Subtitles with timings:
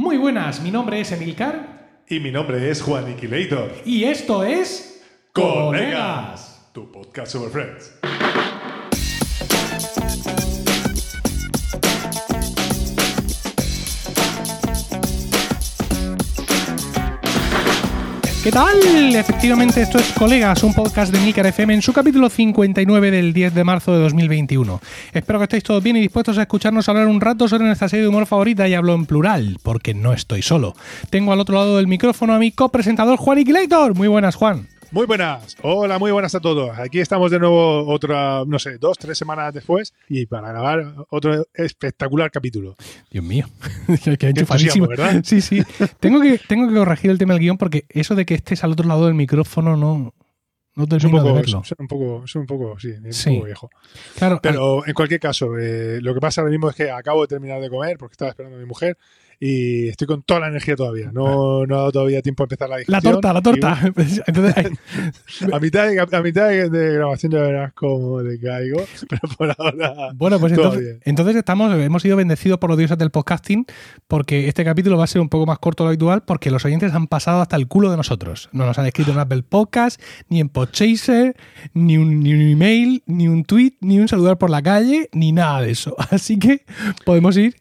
[0.00, 3.70] Muy buenas, mi nombre es Emilcar Y mi nombre es Juan Iquilator.
[3.84, 7.92] y esto es Colegas, tu podcast sobre Friends.
[18.50, 19.14] ¿Qué tal?
[19.14, 23.54] Efectivamente, esto es Colegas, un podcast de Milcar FM en su capítulo 59 del 10
[23.54, 24.80] de marzo de 2021.
[25.12, 28.02] Espero que estéis todos bien y dispuestos a escucharnos hablar un rato sobre nuestra serie
[28.02, 30.74] de humor favorita y hablo en plural, porque no estoy solo.
[31.10, 33.94] Tengo al otro lado del micrófono a mi copresentador Juan Iquilator.
[33.94, 34.66] Muy buenas, Juan.
[34.92, 35.56] Muy buenas.
[35.62, 36.76] Hola, muy buenas a todos.
[36.76, 41.46] Aquí estamos de nuevo otra, no sé, dos, tres semanas después y para grabar otro
[41.54, 42.74] espectacular capítulo.
[43.08, 43.46] Dios mío,
[44.18, 44.88] que enchufadísimo.
[44.88, 45.22] ¿verdad?
[45.24, 45.62] Sí, sí.
[46.00, 48.72] Tengo que, tengo que corregir el tema del guion porque eso de que estés al
[48.72, 50.12] otro lado del micrófono no,
[50.74, 53.30] no Es un poco, es un poco, es un poco, sí, es un Sí.
[53.34, 53.70] poco viejo.
[54.18, 57.28] Claro, Pero en cualquier caso, eh, lo que pasa ahora mismo es que acabo de
[57.28, 58.98] terminar de comer porque estaba esperando a mi mujer
[59.42, 61.10] y estoy con toda la energía todavía.
[61.12, 63.14] No, no ha dado todavía tiempo a empezar la la digestión.
[63.14, 63.80] torta, la torta.
[64.26, 64.70] Entonces,
[65.52, 69.54] A mitad, de, a mitad de, de grabación ya verás cómo le caigo, pero por
[69.56, 70.10] ahora.
[70.14, 73.64] Bueno, pues entonces, entonces estamos, hemos sido bendecidos por los dioses del podcasting
[74.06, 76.64] porque este capítulo va a ser un poco más corto de lo habitual porque los
[76.66, 78.50] oyentes han pasado hasta el culo de nosotros.
[78.52, 81.34] No nos han escrito en Apple Podcast, ni en Podchaser,
[81.72, 85.32] ni un, ni un email, ni un tweet, ni un saludar por la calle, ni
[85.32, 85.96] nada de eso.
[86.10, 86.64] Así que
[87.06, 87.56] podemos ir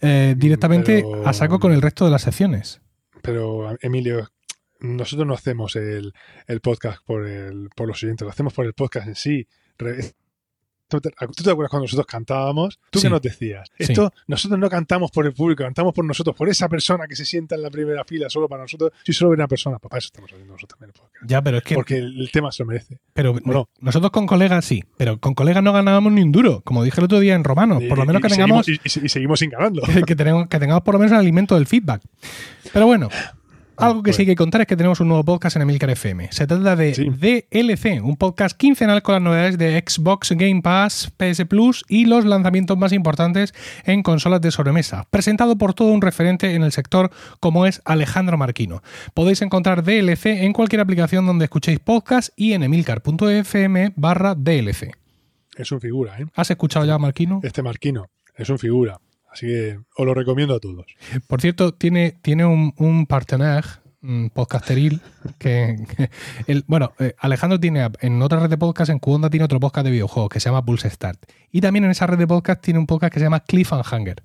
[0.00, 2.80] eh, directamente Pero- a saco con el resto de las secciones.
[3.22, 4.28] Pero, Emilio,
[4.80, 6.12] nosotros no hacemos el,
[6.46, 9.48] el podcast por, el, por los oyentes, lo hacemos por el podcast en sí.
[9.76, 10.12] Re-
[10.88, 12.78] ¿Tú te, tú te acuerdas cuando nosotros cantábamos?
[12.90, 13.06] ¿Tú Sí.
[13.06, 13.68] qué nos decías?
[13.78, 13.84] Sí.
[13.92, 17.26] Esto, nosotros no cantamos por el público, cantamos por nosotros, por esa persona que se
[17.26, 18.92] sienta en la primera fila solo para nosotros.
[19.04, 21.28] Si solo viene una persona, pues para eso estamos haciendo nosotros también el.
[21.28, 22.98] Ya, pero es que Porque el, el tema se lo merece.
[23.12, 23.68] pero no?
[23.80, 27.04] nosotros con colegas sí, pero con colegas no ganábamos ni un duro, como dije el
[27.04, 27.80] otro día en Romano.
[27.86, 29.82] Por lo menos y que tengamos seguimos- y, seguimos sin ganarlo.
[29.86, 32.00] que, que que tengamos por lo menos el alimento del feedback.
[32.72, 33.08] Pero bueno,
[33.78, 36.28] algo que sí hay que contar es que tenemos un nuevo podcast en Emilcar FM.
[36.32, 37.08] Se trata de Sí.
[37.10, 42.24] DLC, un podcast quincenal con las novedades de Xbox Game Pass, PS Plus y los
[42.24, 47.10] lanzamientos más importantes en consolas de sobremesa, presentado por todo un referente en el sector
[47.40, 48.82] como es Alejandro Marquino.
[49.14, 54.96] Podéis encontrar DLC en cualquier aplicación donde escuchéis podcast y en emilcar.fm barra DLC.
[55.56, 56.26] Es un figura, ¿eh?
[56.34, 57.40] ¿Has escuchado ya a Marquino?
[57.42, 58.06] Este Marquino
[58.36, 58.98] es un figura.
[59.38, 60.84] Así que os lo recomiendo a todos.
[61.28, 63.64] Por cierto, tiene, tiene un, un partener
[64.02, 65.00] un podcasteril
[65.38, 66.10] que, que
[66.48, 69.84] el- bueno, eh, Alejandro tiene en otra red de podcast, en Cuonda tiene otro podcast
[69.84, 71.20] de videojuegos que se llama Pulse Start.
[71.52, 73.84] Y también en esa red de podcast tiene un podcast que se llama Cliff and
[73.88, 74.22] Hanger.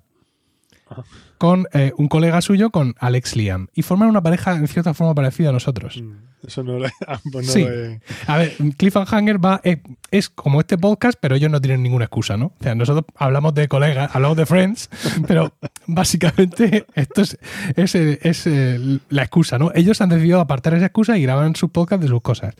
[1.38, 3.68] Con eh, un colega suyo, con Alex Liam.
[3.74, 6.02] Y forman una pareja en cierta forma parecida a nosotros.
[6.46, 6.88] Eso no lo,
[7.32, 7.64] no Sí.
[7.64, 9.78] lo A ver, Cliffhanger va, es,
[10.10, 12.46] es como este podcast, pero ellos no tienen ninguna excusa, ¿no?
[12.46, 14.90] O sea, nosotros hablamos de colegas, hablamos de friends,
[15.26, 15.52] pero
[15.86, 17.38] básicamente esto es,
[17.76, 19.72] es, eh, es, eh, la excusa, ¿no?
[19.74, 22.54] Ellos han decidido apartar esa excusa y graban su podcast de sus cosas.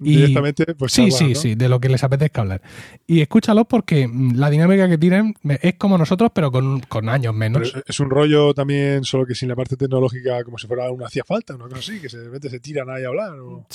[0.00, 1.34] Y, Directamente, pues sí, sí, ¿no?
[1.34, 2.62] sí, de lo que les apetezca hablar.
[3.06, 7.34] Y escúchalo porque mm, la dinámica que tienen es como nosotros, pero con, con años
[7.34, 7.70] menos.
[7.72, 11.06] Pero es un rollo también, solo que sin la parte tecnológica, como si fuera una
[11.06, 13.32] hacía falta, una cosa así, que se, de repente se tiran ahí a hablar.
[13.40, 13.66] o-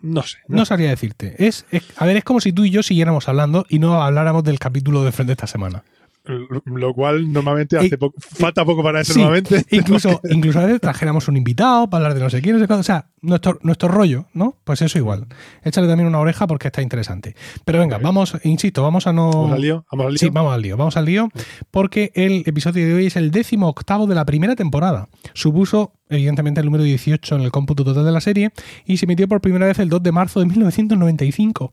[0.00, 0.38] No sé.
[0.48, 1.36] No sabría decirte.
[1.38, 4.42] Es, es- a ver, es como si tú y yo siguiéramos hablando y no habláramos
[4.42, 5.84] del capítulo de frente esta semana.
[6.24, 9.64] Lo- cual normalmente hace poco, falta poco para eso Sí, normalmente.
[9.70, 12.66] Incluso, incluso a veces trajéramos un invitado para hablar de no sé quién, no sé
[12.66, 12.80] cuándo.
[12.80, 14.56] O sea, nuestro, nuestro rollo, ¿no?
[14.64, 15.26] Pues eso igual.
[15.64, 17.34] Échale también una oreja porque está interesante.
[17.64, 18.04] Pero venga, Vale.
[18.04, 19.30] vamos, insisto, vamos a no.
[19.30, 19.84] Vamos al lío.
[19.90, 20.18] Vamos al lío.
[20.18, 21.28] Sí, vamos al lío, vamos al lío,
[21.70, 25.08] porque el episodio de hoy es el décimo octavo de la primera temporada.
[25.34, 28.50] Supuso, evidentemente, el número 18 en el cómputo total de la serie
[28.86, 31.72] y se emitió por primera vez el 2 de marzo de 1995,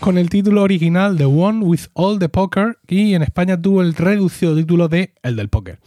[0.00, 3.85] con el título original The One with All the Poker y en España tuvo el
[3.94, 5.80] reducido título de El del Póker.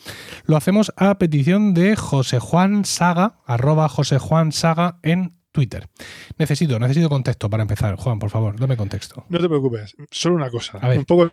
[0.45, 5.89] Lo hacemos a petición de José Juan Saga, arroba José Juan Saga en Twitter.
[6.37, 7.95] Necesito, necesito contexto para empezar.
[7.95, 9.25] Juan, por favor, dame contexto.
[9.29, 9.95] No te preocupes.
[10.11, 10.77] Solo una cosa.
[10.79, 10.99] A ver.
[10.99, 11.31] Un poco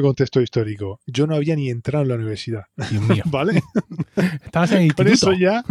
[0.00, 1.00] contexto histórico.
[1.06, 2.64] Yo no había ni entrado en la universidad.
[2.90, 3.22] Dios mío.
[3.26, 3.62] ¿Vale?
[4.44, 5.32] Estabas en el Por instituto.
[5.32, 5.64] eso ya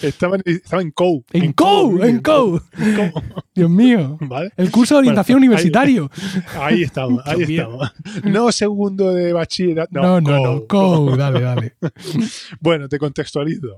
[0.00, 1.24] estaba en, estaba en COU.
[1.32, 2.60] En COU, en COU.
[3.54, 4.16] Dios mío.
[4.22, 4.50] ¿Vale?
[4.56, 6.10] El curso de orientación Bueno, universitario.
[6.58, 7.92] Ahí estamos, ahí estamos.
[8.24, 10.00] No segundo de bachillerato.
[10.00, 10.66] No, no, no.
[10.66, 11.06] COU.
[11.06, 11.74] COU, dale, dale.
[12.60, 13.76] Bueno, te contextualizo.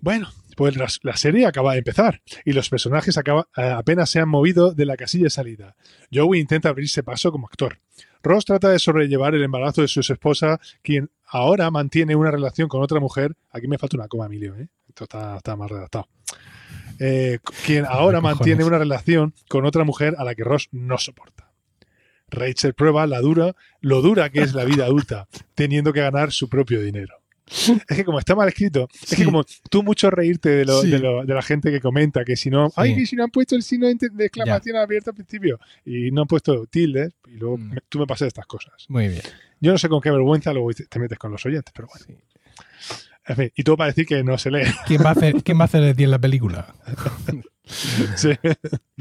[0.00, 4.20] Bueno, pues la, la serie acaba de empezar y los personajes acaba- eh, apenas se
[4.20, 5.76] han movido de la casilla de salida.
[6.12, 7.78] Joey intenta abrirse paso como actor.
[8.22, 12.82] Ross trata de sobrellevar el embarazo de su esposa, quien ahora mantiene una relación con
[12.82, 13.34] otra mujer.
[13.50, 14.68] Aquí me falta una coma, Emilio, ¿eh?
[14.88, 16.06] Esto está, está más redactado.
[17.00, 21.50] Eh, quien ahora mantiene una relación con otra mujer a la que Ross no soporta.
[22.28, 26.48] Rachel prueba la dura, lo dura que es la vida adulta, teniendo que ganar su
[26.48, 27.21] propio dinero.
[27.88, 30.90] Es que como está mal escrito, es que como tú mucho reírte de, lo- Sí.
[30.90, 32.74] de, lo- de la gente que comenta que si no, Sí.
[32.76, 36.22] ay, que si no han puesto el signo de exclamación abierto al principio y no
[36.22, 37.70] han puesto tildes, y luego Mm.
[37.70, 38.72] me- tú me pasas estas cosas.
[38.88, 39.22] Muy bien.
[39.60, 42.20] Yo no sé con qué vergüenza luego te te metes con los oyentes, pero bueno.
[43.24, 44.64] En fin, y todo para decir que no se lee.
[44.86, 46.74] ¿Quién va a hacer, quién va a hacer de ti en la película?
[48.16, 48.30] Sí.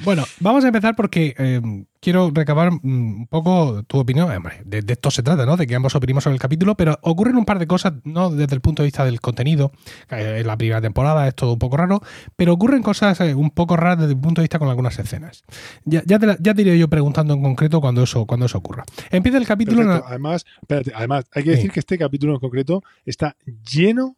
[0.04, 1.62] Bueno, vamos a empezar porque eh,
[2.00, 2.80] quiero recabar mm,
[3.22, 4.32] un poco tu opinión.
[4.32, 5.58] Eh, hombre, De, de esto se trata, ¿no?
[5.58, 8.56] De que ambos opinimos sobre el capítulo, pero ocurren un par de cosas, no desde
[8.56, 9.72] el punto de vista del contenido.
[10.10, 12.02] Eh, en la primera temporada es todo un poco raro,
[12.36, 15.44] pero ocurren cosas un poco raras desde el punto de vista con algunas escenas.
[15.86, 18.58] Ya, ya, te, la- ya te iré yo preguntando en concreto cuando eso, cuando eso
[18.60, 18.84] ocurra.
[19.10, 19.84] Empieza el capítulo.
[19.84, 20.08] Perfecto.
[20.08, 21.56] Además, espérate, además, hay que Sí.
[21.58, 23.36] decir que este capítulo en concreto está
[23.70, 24.16] lleno.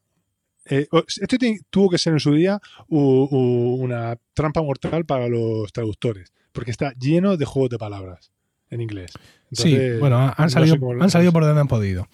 [0.65, 1.37] Eh, esto
[1.69, 7.37] tuvo que ser en su día una trampa mortal para los traductores, porque está lleno
[7.37, 8.31] de juegos de palabras
[8.69, 9.11] en inglés.
[9.51, 12.07] Sí, bueno, han, no salido, sé han salido por donde han podido.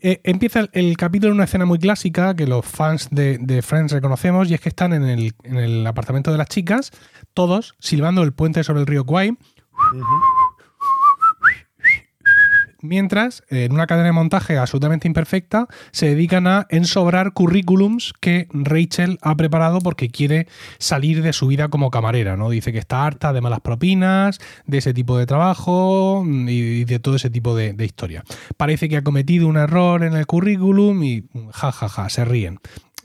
[0.00, 3.62] Eh, empieza el, el capítulo en una escena muy clásica que los fans de, de
[3.62, 6.92] Friends reconocemos y es que están en el, en el apartamento de las chicas,
[7.34, 9.36] todos silbando el puente sobre el río Kwai.
[12.80, 18.46] Mientras eh, en una cadena de montaje absolutamente imperfecta se dedican a ensobrar currículums que
[18.52, 20.46] Rachel ha preparado porque quiere
[20.78, 22.50] salir de su vida como camarera, ¿no?
[22.50, 26.98] Dice que está harta de malas propinas, de ese tipo de trabajo mm, y, de
[26.98, 28.24] todo ese tipo de, de historia.
[28.56, 32.24] Parece que ha cometido un error en el currículum y mm, ja, ja, ja, se
[32.24, 32.58] ríen.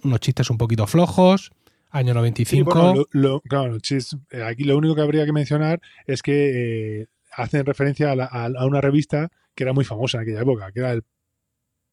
[0.03, 1.51] Unos chistes un poquito flojos.
[1.91, 2.71] Año Sí, 95.
[2.73, 7.01] bueno, lo- lo- claro, chis- eh, aquí lo único que habría que mencionar es que
[7.01, 10.41] eh, hacen referencia a, la- a- a una revista que era muy famosa en aquella
[10.41, 11.03] época, que era el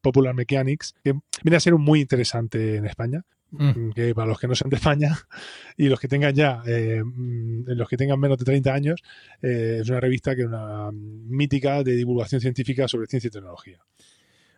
[0.01, 3.25] Popular Mechanics, que viene a ser muy interesante en España.
[3.53, 3.91] Mm.
[3.91, 5.19] que para los que no sean de España
[5.77, 9.03] y los que tengan ya, eh, mm, los que tengan menos de 30 años,
[9.43, 13.79] eh, es una revista que es una mítica de divulgación científica sobre ciencia y tecnología.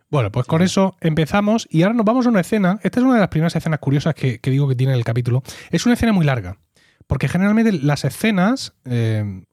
[0.09, 2.79] Bueno, pues con eso empezamos y ahora nos vamos a una escena.
[2.83, 5.41] Esta es una de las primeras escenas curiosas que, que digo que tiene el capítulo.
[5.71, 6.59] Es una escena muy larga,
[7.07, 9.43] porque generalmente las escenas eh,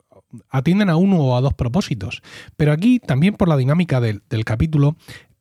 [0.48, 2.22] atienden a uno o a dos propósitos,
[2.56, 4.96] pero aquí también por la dinámica del, del capítulo.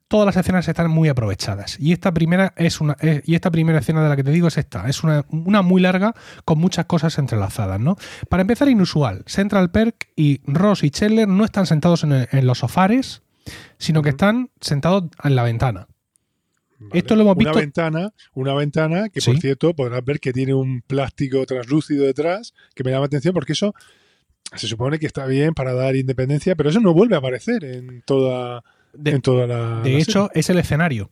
[0.07, 1.79] Todas las escenas están muy aprovechadas.
[1.79, 2.93] Y esta primera es una.
[2.99, 4.89] es- y esta primera escena de la que te digo es esta.
[4.89, 6.15] Es una, una muy larga
[6.45, 7.95] con muchas cosas entrelazadas, ¿no?
[8.27, 9.21] Para empezar, inusual.
[9.27, 13.21] Central Perk y Ross y Chandler no están sentados en, los sofares,
[13.77, 15.87] sino que están sentados en la ventana.
[16.79, 16.91] ¿vale?
[16.97, 20.55] Esto lo hemos una visto- Ventana, una ventana que, por cierto, podrás ver que tiene
[20.55, 23.75] un plástico translúcido detrás, que me llama la atención porque eso
[24.55, 28.01] se supone que está bien para dar independencia, pero eso no vuelve a aparecer en
[28.03, 28.63] toda,
[28.93, 29.81] De, en toda la.
[29.81, 31.11] de la hecho, es el escenario.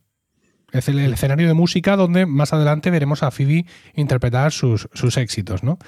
[0.70, 3.64] Es el, el escenario de música donde más adelante veremos a Phoebe
[3.94, 5.78] interpretar sus, sus éxitos, ¿no?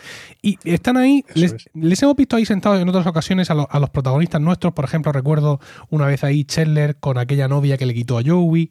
[0.41, 1.69] Y están ahí, les, es.
[1.75, 4.73] les hemos visto ahí sentados en otras ocasiones a, lo- a los protagonistas nuestros.
[4.73, 5.61] Por ejemplo, recuerdo
[5.91, 8.71] una vez ahí Chandler con aquella novia que le quitó a Joey.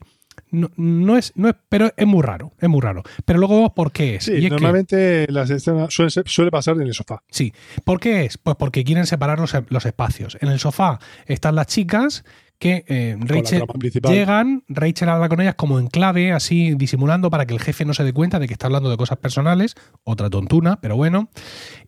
[0.51, 3.03] No, no es, no es, pero es muy raro, es muy raro.
[3.25, 4.25] Pero luego vemos por qué es.
[4.25, 7.24] Sí, Y es que- normalmente las escenas suelen ser- suele pasar en el sofá.
[7.30, 7.53] Sí.
[7.83, 8.38] ¿Por qué es?
[8.38, 10.38] Pues porque quieren separar los, los espacios.
[10.41, 12.24] En el sofá están las chicas
[12.59, 13.63] que eh, Rachel
[14.09, 17.94] llegan, Rachel habla con ellas como en clave, así disimulando para que el jefe no
[17.94, 21.30] se dé cuenta de que está hablando de cosas personales, otra tontuna, pero bueno.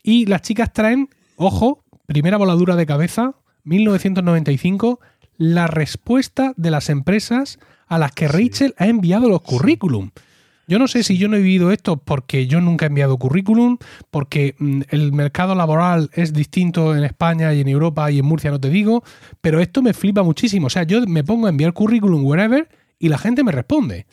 [0.01, 3.33] Y las chicas traen, ojo, primera voladura de cabeza,
[3.65, 4.99] 1995,
[5.37, 7.59] la respuesta de las empresas
[7.91, 8.33] a las que Sí.
[8.33, 10.11] Rachel ha enviado los currículum.
[10.65, 13.77] Yo no sé si yo no he vivido esto porque yo nunca he enviado currículum,
[14.09, 18.49] porque mm, el mercado laboral es distinto en España y en Europa y en Murcia,
[18.49, 19.03] no te digo,
[19.41, 20.67] pero esto me flipa muchísimo.
[20.67, 24.05] O sea, yo me pongo a enviar currículum wherever y la gente me responde.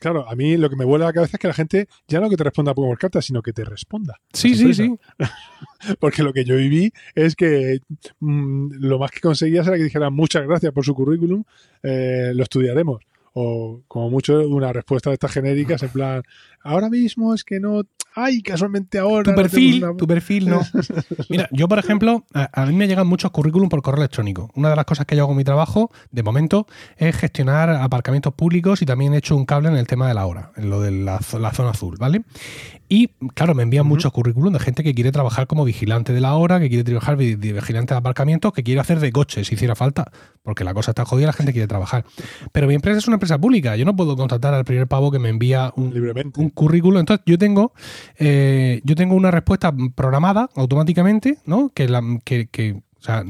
[0.00, 2.28] Claro, a mí lo que me vuela la cabeza es que la gente ya no
[2.28, 4.20] que te responda por carta, sino que te responda.
[4.32, 4.98] Sí, sí, sí.
[6.00, 7.80] Porque lo que yo viví es que
[8.18, 11.44] mm, lo más que conseguías era que dijeran muchas gracias por su currículum,
[11.82, 13.02] eh, lo estudiaremos.
[13.34, 16.22] O como mucho una respuesta de estas genéricas en plan,
[16.62, 17.82] ahora mismo es que no,
[18.24, 19.22] ay, casualmente ahora.
[19.32, 19.96] Tu perfil, tenemos una-".
[19.98, 20.60] tu perfil no.
[21.28, 24.50] Mira, yo por ejemplo, a, a mí me llegan muchos currículum por correo electrónico.
[24.54, 28.34] Una de las cosas que yo hago en mi trabajo, de momento, es gestionar aparcamientos
[28.34, 30.80] públicos y también he hecho un cable en el tema de la hora, en lo
[30.80, 32.22] de la, zo- la zona azul, ¿vale?
[32.90, 36.34] Y claro, me envían muchos currículum de gente que quiere trabajar como vigilante de la
[36.34, 39.74] hora, que quiere trabajar de vigilante de aparcamientos, que quiere hacer de coche si hiciera
[39.74, 40.10] falta,
[40.42, 42.06] porque la cosa está jodida, la gente quiere trabajar.
[42.50, 45.18] Pero mi empresa es una empresa pública, yo no puedo contratar al primer pavo que
[45.18, 45.92] me envía un,
[46.36, 47.00] un currículum.
[47.00, 47.74] Entonces, yo tengo,
[48.18, 51.70] eh, yo tengo una respuesta programada automáticamente, ¿no?
[51.74, 53.24] Que, la- que- que O sea,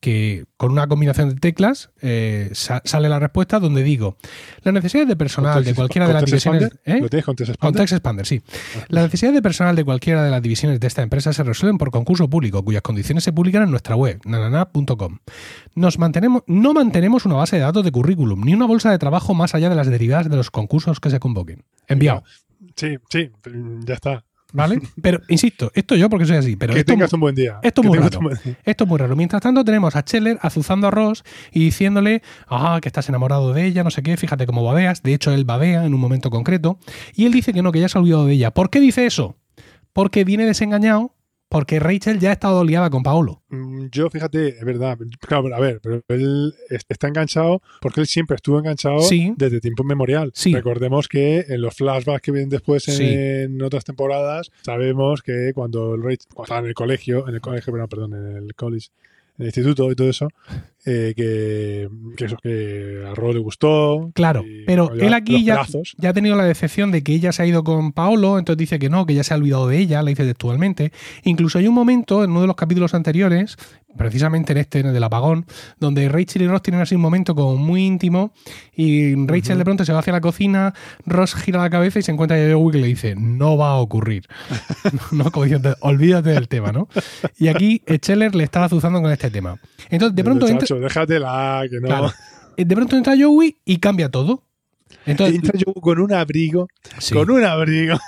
[0.00, 4.16] que con una combinación de teclas eh, sa- sale la respuesta donde digo,
[4.62, 6.70] las necesidades de personal de cualquiera de las divisiones...
[6.84, 7.00] ¿eh?
[7.00, 7.80] ¿Lo tienes con Text Con Expander?
[7.80, 8.42] Text Expander, sí.
[8.88, 11.90] Las necesidades de personal de cualquiera de las divisiones de esta empresa se resuelven por
[11.90, 15.18] concurso público, cuyas condiciones se publican en nuestra web, nanana.com.
[15.74, 19.34] Nos mantenemos, no mantenemos una base de datos de currículum, ni una bolsa de trabajo
[19.34, 21.64] más allá de las derivadas de los concursos que se convoquen.
[21.88, 22.22] Enviado,
[22.76, 23.30] Sí, sí,
[23.84, 24.24] ya está.
[24.52, 24.80] ¿vale?
[25.02, 27.58] Pero, insisto, esto yo porque soy así, pero que esto, tengas un buen día.
[27.62, 28.20] esto Que muy raro.
[28.64, 29.16] esto es muy raro.
[29.16, 33.66] Mientras tanto, tenemos a Scheller azuzando a Ross y diciéndole, ah, que estás enamorado de
[33.66, 35.02] ella, no sé qué, fíjate cómo babeas.
[35.02, 36.78] De hecho, él babea en un momento concreto.
[37.14, 38.52] Y él dice que no, que ya se ha olvidado de ella.
[38.52, 39.36] ¿Por qué dice eso?
[39.92, 41.14] Porque viene desengañado,
[41.48, 43.42] porque Rachel ya ha estado liada con Paolo.
[43.48, 44.98] Mm, Yo, fíjate, es verdad.
[45.20, 49.32] Claro, a ver, pero él es- está enganchado porque él siempre estuvo enganchado Sí.
[49.36, 50.32] desde tiempo inmemorial.
[50.34, 50.52] Sí.
[50.54, 53.04] Recordemos que en los flashbacks que vienen después en, Sí.
[53.14, 57.40] en otras temporadas, sabemos que cuando el Rachel, cuando estaba en el colegio, en el
[57.40, 58.88] colegio, perdón, perdón, en el college,
[59.38, 60.28] en el instituto y todo eso,
[60.88, 64.10] eh, que, que eso que a Ro le gustó.
[64.14, 65.66] Claro, pero él aquí ya,
[65.98, 68.78] ya ha tenido la decepción de que ella se ha ido con Paolo, entonces dice
[68.78, 70.92] que no, que ya se ha olvidado de ella, la dice textualmente.
[71.24, 73.56] Incluso hay un momento en uno de los capítulos anteriores,
[73.96, 75.46] precisamente en este, en el del apagón,
[75.80, 78.32] donde Rachel y Ross tienen así un momento como muy íntimo
[78.74, 80.74] y Rachel de pronto se va hacia la cocina,
[81.04, 83.76] Ross gira la cabeza y se encuentra a Joey que le dice, no va a
[83.76, 84.26] ocurrir.
[85.12, 86.88] no, como diciendo, olvídate del tema, ¿no?
[87.38, 89.58] Y aquí Scheller le está azuzando con este tema.
[89.90, 91.88] Entonces, de pronto entra, Déjatela, que no.
[91.88, 92.12] claro,
[92.56, 94.42] de pronto entra Joey y cambia todo.
[95.04, 96.68] Entonces, Entra yo con un abrigo,
[96.98, 97.14] sí.
[97.14, 97.98] con un abrigo.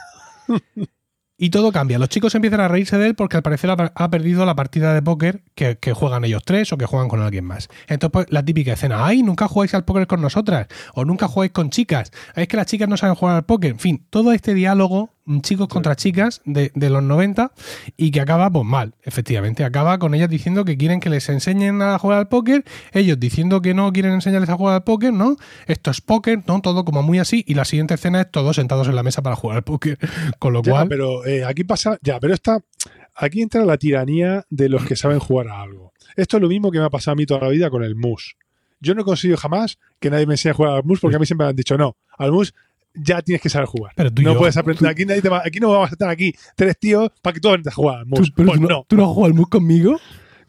[1.41, 2.01] Y todo cambia.
[2.01, 5.01] Los chicos empiezan a reírse de él porque al parecer ha, perdido la partida de
[5.01, 7.69] póker que, que juegan ellos tres o que juegan con alguien más.
[7.87, 11.53] Entonces, pues, la típica escena, ay, nunca jugáis al póker con nosotras o nunca jugáis
[11.53, 12.11] con chicas.
[12.35, 13.71] Es que las chicas no saben jugar al póker.
[13.71, 15.11] En fin, todo este diálogo,
[15.43, 17.53] chicos contra chicas de, de los 90
[17.97, 19.65] y que acaba pues mal, efectivamente.
[19.65, 23.61] Acaba con ellas diciendo que quieren que les enseñen a jugar al póker, ellos diciendo
[23.63, 25.37] que no quieren enseñarles a jugar al póker, ¿no?
[25.67, 26.61] Esto es póker, ¿no?
[26.61, 27.45] Todo como muy así.
[27.47, 29.99] Y la siguiente escena es todos sentados en la mesa para jugar al póker.
[30.39, 30.89] Con lo Ya, cual...
[30.89, 32.59] pero eh, aquí pasa, ya, pero esta,
[33.15, 35.93] aquí entra la tiranía de los que saben jugar a algo.
[36.17, 37.95] Esto es lo mismo que me ha pasado a mí toda la vida con el
[37.95, 38.37] mus.
[38.81, 41.19] Yo no he conseguido jamás que nadie me enseñe a jugar al mus porque a
[41.19, 42.55] mí siempre me han dicho, no, al mus
[43.03, 43.93] ya tienes que saber jugar.
[43.97, 44.87] Pero tú no yo- puedes aprender.
[44.89, 47.49] Aquí, nadie te va- aquí no vamos a estar aquí tres tíos para que tú
[47.49, 48.05] aprendas a jugar.
[48.05, 48.85] ¿Tú, pero Pues tú no, no.
[48.89, 49.99] ¿Tú no has jugado al mus conmigo?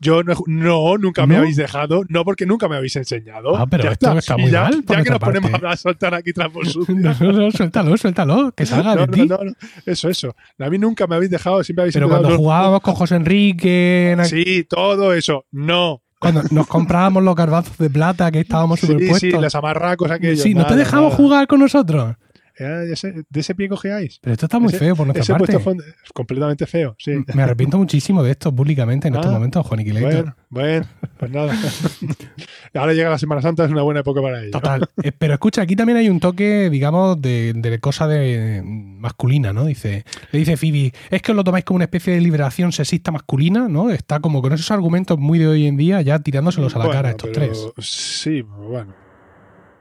[0.01, 2.03] Yo no, no, nunca me habéis dejado.
[2.07, 3.57] No, porque nunca me habéis enseñado.
[3.57, 6.31] Ah, pero Ya esto está muy ya, mal Ya que nos ponemos a soltar aquí
[6.63, 6.87] sucios.
[6.97, 9.25] No, no, no, suéltalo, suéltalo, que salga No, de no, ti.
[9.27, 9.51] no, no.
[9.85, 10.33] Eso, eso.
[10.57, 14.23] A mí nunca me habéis dejado, siempre habéis Pero cuando jugábamos con José Enrique, en
[14.25, 15.43] Sí, todo eso.
[15.51, 16.01] No.
[16.17, 19.19] cuando nos comprábamos los garbanzos de plata que estábamos Sí, superpuestos.
[19.19, 20.39] sí, los amarracos aquellos.
[20.41, 21.17] Sí, no te dejamos nada.
[21.17, 22.15] jugar con nosotros.
[22.59, 24.19] Eh, de, ese, de ese pie cogeáis.
[24.21, 25.59] Pero esto está muy Ese- feo por nuestra Ese parte.
[25.59, 27.11] fondo- completamente feo, sí.
[27.33, 30.07] Me arrepiento muchísimo de esto públicamente en estos Ah, momentos, Juaniquileto.
[30.07, 30.85] Bueno, bueno,
[31.17, 31.53] pues nada.
[32.73, 34.51] Ahora llega la Semana Santa, es una buena época para ello.
[34.51, 34.87] Total.
[35.03, 39.65] Eh, Pero escucha, aquí también hay un toque, digamos, de, de cosa de masculina, ¿no?
[39.65, 43.11] Dice, le dice Phoebe, es que os lo tomáis como una especie de liberación sexista
[43.11, 43.89] masculina, ¿no?
[43.89, 46.97] Está como con esos argumentos muy de hoy en día ya tirándoselos a la Bueno,
[46.97, 47.67] cara a estos tres.
[47.79, 48.93] Sí, bueno.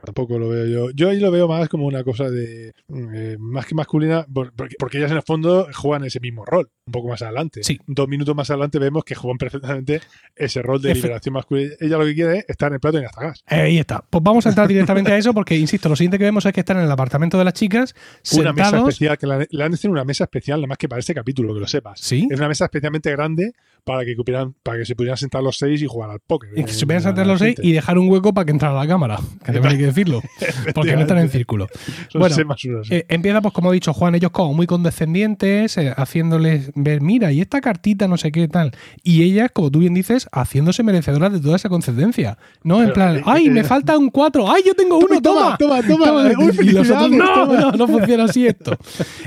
[0.03, 0.89] Tampoco lo veo yo.
[0.91, 2.73] Yo ahí lo veo más como una cosa de.
[2.87, 6.69] eh, más que masculina, por- porque, porque ellas en el fondo juegan ese mismo rol,
[6.89, 7.61] un poco más adelante.
[7.63, 7.79] Sí.
[7.87, 10.01] Dos minutos más adelante vemos que juegan perfectamente
[10.35, 11.73] ese rol de Efe- liberación masculina.
[11.79, 13.43] Ella lo que quiere es estar en el plato y hasta gas.
[13.49, 14.03] Eh, Ahí está.
[14.09, 16.59] Pues vamos a entrar directamente a eso porque, insisto, lo siguiente que vemos es que
[16.61, 17.93] están en el apartamento de las chicas
[18.33, 18.89] Una mesa sentados.
[18.89, 21.53] especial, que la- le han hecho una mesa especial, nada más que para este capítulo,
[21.53, 21.99] que lo sepas.
[22.01, 22.27] Sí.
[22.29, 23.53] Es una mesa especialmente grande
[23.83, 24.15] para que,
[24.63, 26.49] para que se pudieran sentar los seis y jugar al póker.
[26.55, 28.51] Y que se a En la sentar los seis y dejar un hueco para que
[28.51, 29.17] entrara la cámara.
[29.45, 30.21] Que también hay que decirlo.
[30.75, 31.67] Porque no están en círculo.
[32.13, 32.35] Bueno.
[32.89, 37.31] Eh, empieza, pues como he dicho, Juan, ellos como muy condescendientes, eh, haciéndoles ver, mira,
[37.31, 38.71] y esta cartita, no sé qué tal.
[39.03, 42.37] Y ellas, como tú bien dices, haciéndose merecedoras de toda esa concedencia.
[42.63, 44.51] No, en plan, eh, ¡ay, eh, me falta un 4!
[44.51, 45.21] ¡Ay, yo tengo uno!
[45.21, 45.57] ¡Toma!
[45.57, 46.31] toma, toma,
[46.61, 47.59] y los otros, no, toma".
[47.61, 48.77] no, no funciona así esto.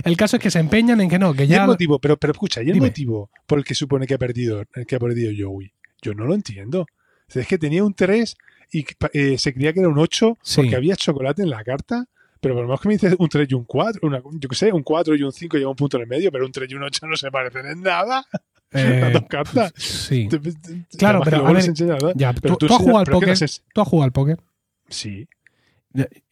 [0.05, 1.63] El caso es que se empeñan en que no, que ¿Y ya.
[1.63, 1.99] el motivo?
[1.99, 2.87] Pero, pero escucha, ¿y el Dime.
[2.89, 5.73] motivo por el que supone que ha perdido, que ha perdido Joey?
[6.01, 6.87] Yo no lo entiendo.
[7.35, 8.35] Es que tenía un 3
[8.73, 10.57] y eh, se creía que era un 8 Sí.
[10.61, 12.07] porque había chocolate en la carta.
[12.43, 14.55] Pero por lo menos que me dices un 3 y un 4, una- yo qué
[14.57, 16.69] sé, un 4 y un 5 lleva un punto en el medio, pero un 3
[16.71, 18.27] y un 8 no se parecen en nada.
[18.73, 19.73] eh, dos cartas.
[19.77, 20.27] sí.
[20.29, 22.13] Te- te- te- Claro, pero, lo a vuelves ver, enseñar, ¿verdad?
[22.17, 23.39] Ya, Pero tú, tú tú has jugado al póker.
[23.73, 24.41] Tú has jugado al póker.
[24.89, 25.27] Sí,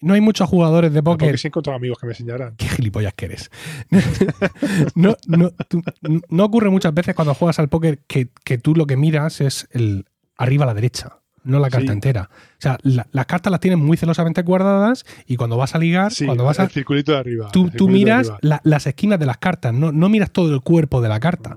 [0.00, 2.56] No hay muchos jugadores de póker porque sí he encontrado amigos que me enseñarán.
[2.56, 3.50] Qué gilipollas que eres.
[4.94, 5.82] no, no, tú-
[6.28, 9.68] no ocurre muchas veces cuando juegas al póker que, que tú lo que miras es
[9.72, 11.92] el arriba a la derecha, no la carta Sí.
[11.92, 12.28] entera.
[12.32, 16.12] O sea, la- las cartas las tienes muy celosamente guardadas y cuando vas a ligar,
[16.12, 16.64] Sí, cuando vas a.
[16.64, 17.48] el circulito de arriba.
[17.52, 21.08] Tú, miras la- las esquinas de las cartas, no, no miras todo el cuerpo de
[21.08, 21.56] la carta.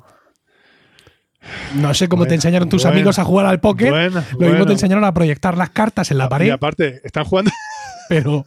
[1.76, 3.90] No sé cómo te enseñaron tus buena, amigos a jugar al póker.
[3.92, 7.26] Buena, Lo mismo te enseñaron a proyectar las cartas en la Y pared, aparte, están
[7.26, 7.52] jugando,
[8.10, 8.46] pero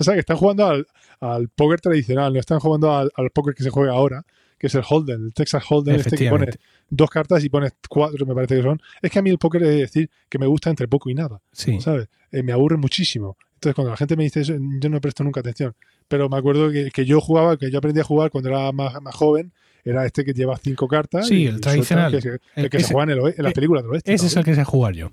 [0.00, 0.86] o sea, que están jugando al,
[1.20, 4.22] al póker tradicional, no están jugando al, al póker que se juega ahora,
[4.58, 6.48] que es el Holden, el Texas Holden, este que pone
[6.90, 8.80] dos cartas y pones cuatro, me parece que son.
[9.00, 11.40] Es que a mí el póker es decir que me gusta entre poco y nada,
[11.52, 11.80] sí.
[11.80, 12.08] ¿sabes?
[12.32, 13.36] Eh, me aburre muchísimo.
[13.54, 15.74] Entonces, cuando la gente me dice eso, yo no presto nunca atención.
[16.06, 19.00] Pero me acuerdo que, que yo jugaba, que yo aprendí a jugar cuando era más,
[19.02, 19.52] más joven,
[19.90, 21.26] era este que lleva cinco cartas.
[21.28, 22.10] Sí, y- el tradicional.
[22.10, 24.12] que el, El- que ese- se juega en, el en las eh, películas del oeste.
[24.14, 25.10] Ese es el que sé jugar yo.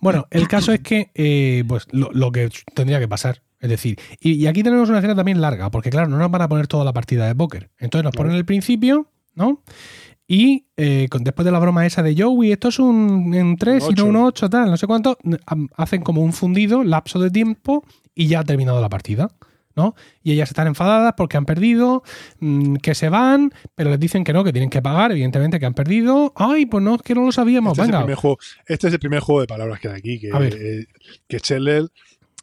[0.00, 3.42] Bueno, el caso es que, eh, pues, lo, lo que tendría que pasar.
[3.60, 6.42] Es decir, y, y aquí tenemos una escena también larga, porque claro, no nos van
[6.42, 7.70] a poner toda la partida de póker.
[7.78, 9.62] Entonces nos ponen el principio, ¿no?
[10.28, 13.82] Y eh, con, después de la broma esa de Joey, esto es un en 3
[13.90, 15.16] y no un 8, tal, no sé cuánto,
[15.76, 17.82] hacen como un fundido, lapso de tiempo
[18.14, 19.30] y ya ha terminado la partida.
[19.78, 19.94] ¿No?
[20.22, 22.02] Y ellas están enfadadas porque han perdido,
[22.40, 25.64] mm, que se van, pero les dicen que no, que tienen que pagar, evidentemente que
[25.66, 26.32] han perdido.
[26.36, 27.72] Ay, pues no, es que no lo sabíamos.
[27.72, 29.94] Este es, el Venga, primer juego, este es el primer juego de palabras que hay
[29.94, 30.20] aquí.
[30.20, 30.86] Que, eh,
[31.26, 31.84] que Scheller,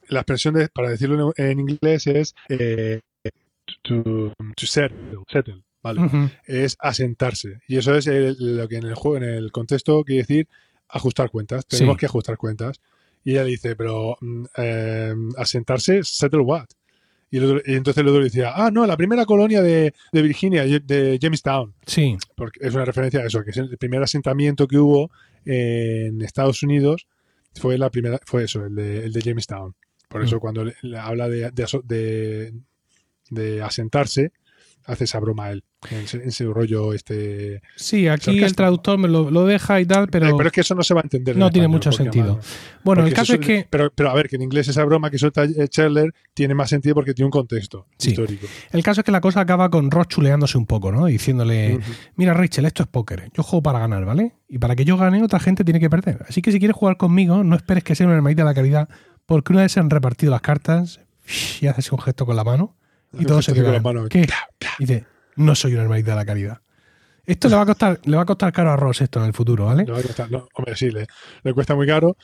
[0.08, 3.02] la expresión de- para decirlo en, en inglés es eh,
[3.84, 4.04] to,
[4.56, 6.02] to settle, settle, ¿vale?
[6.46, 7.60] Es asentarse.
[7.68, 10.48] Y eso es el- lo que en el juego, en el contexto quiere decir
[10.88, 11.66] ajustar cuentas.
[11.68, 11.78] Sí.
[11.78, 12.80] Tenemos que ajustar cuentas.
[13.24, 16.66] Y ella dice, pero mm, eh, asentarse, settle what?
[17.32, 20.22] Y, el otro- y entonces el otro decía, ah, no, la primera colonia de, de
[20.22, 24.68] Virginia, de Jamestown Sí, porque es una referencia a eso, que es el primer asentamiento
[24.68, 25.10] que hubo
[25.44, 27.08] en Estados Unidos
[27.56, 29.76] fue la primera, fue eso, el de, el de Jamestown.
[30.08, 30.40] Por eso Mm.
[30.40, 32.54] cuando le- le habla de, de-
[33.32, 34.32] de asentarse,
[34.86, 37.62] hace esa broma él, en, ese rollo este...
[37.76, 40.62] Sí, aquí el traductor me lo, lo deja y tal, pero, Eh, pero es que
[40.62, 41.34] eso no se va a entender.
[41.36, 42.26] en no tiene español, mucho sentido.
[42.26, 45.10] además- bueno, el caso es que Pero, pero a ver, que en inglés esa broma
[45.10, 48.12] que suelta eh, Chandler tiene más sentido porque tiene un contexto Sí.
[48.12, 48.48] histórico.
[48.72, 51.06] el caso es que la cosa acaba con Ross chuleándose un poco, ¿no?
[51.06, 51.80] Diciéndole,
[52.16, 54.34] mira Rachel, esto es póker, yo juego para ganar, ¿vale?
[54.48, 56.26] Y para que yo gane, otra gente tiene que perder.
[56.30, 58.90] Así que si quieres jugar conmigo, no esperes que sea una hermanita de la caridad,
[59.26, 61.00] porque una vez se han repartido las cartas,
[61.60, 62.76] y haces un gesto con la mano,
[63.20, 63.74] y todo se gesto con queda.
[63.74, 64.10] las manos.
[64.10, 64.28] ¿Qué?
[64.80, 65.06] Y dice,
[65.36, 66.62] no soy una hermanita de la caridad.
[67.26, 69.34] Esto le va a costar, le va a costar caro a Ross esto en el
[69.34, 69.86] futuro, ¿vale?
[69.86, 71.08] Costar- no, hombre, sí, le,
[71.44, 72.18] le cuesta muy caro.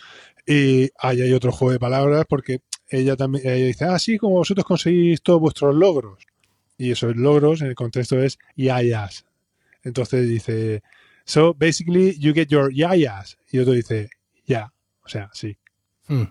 [0.46, 4.36] Y ahí hay otro juego de palabras porque ella también ella dice, ah, sí, como
[4.36, 6.20] vosotros conseguís todos vuestros logros.
[6.78, 9.26] Y esos logros en el contexto es yayas.
[9.84, 10.84] Entonces dice,
[11.26, 13.38] so basically you get your yayas.
[13.52, 14.10] Y otro dice,
[14.46, 14.72] ya,
[15.04, 15.58] o sea, sí.
[16.08, 16.24] Mm.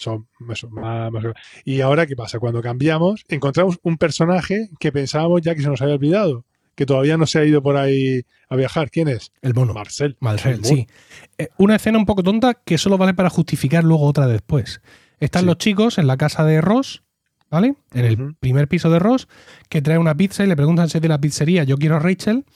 [0.00, 1.24] Son eso, más, más-
[1.64, 2.38] Y ahora, ¿qué pasa?
[2.38, 7.18] Cuando cambiamos, encontramos un personaje que pensábamos ya que se nos había olvidado, que todavía
[7.18, 8.90] no se ha ido por ahí a viajar.
[8.90, 9.30] ¿Quién es?
[9.42, 9.74] El mono.
[9.74, 10.16] Marcel.
[10.20, 10.68] Marcel, El mono.
[10.74, 10.86] sí.
[11.36, 14.80] Eh, una escena un poco tonta que solo vale para justificar luego otra después.
[15.18, 15.46] Están Sí.
[15.46, 17.02] los chicos en la casa de Ross,
[17.50, 17.74] ¿vale?
[17.92, 19.28] En el primer piso de Ross,
[19.68, 21.98] que trae una pizza y le preguntan si es de la pizzería, yo quiero a
[21.98, 22.46] Rachel.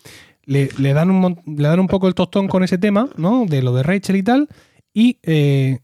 [0.47, 3.45] Le, le dan un, le dan un poco el tostón con ese tema, ¿no?
[3.47, 4.49] De lo de Rachel y tal.
[4.95, 5.81] Y eh,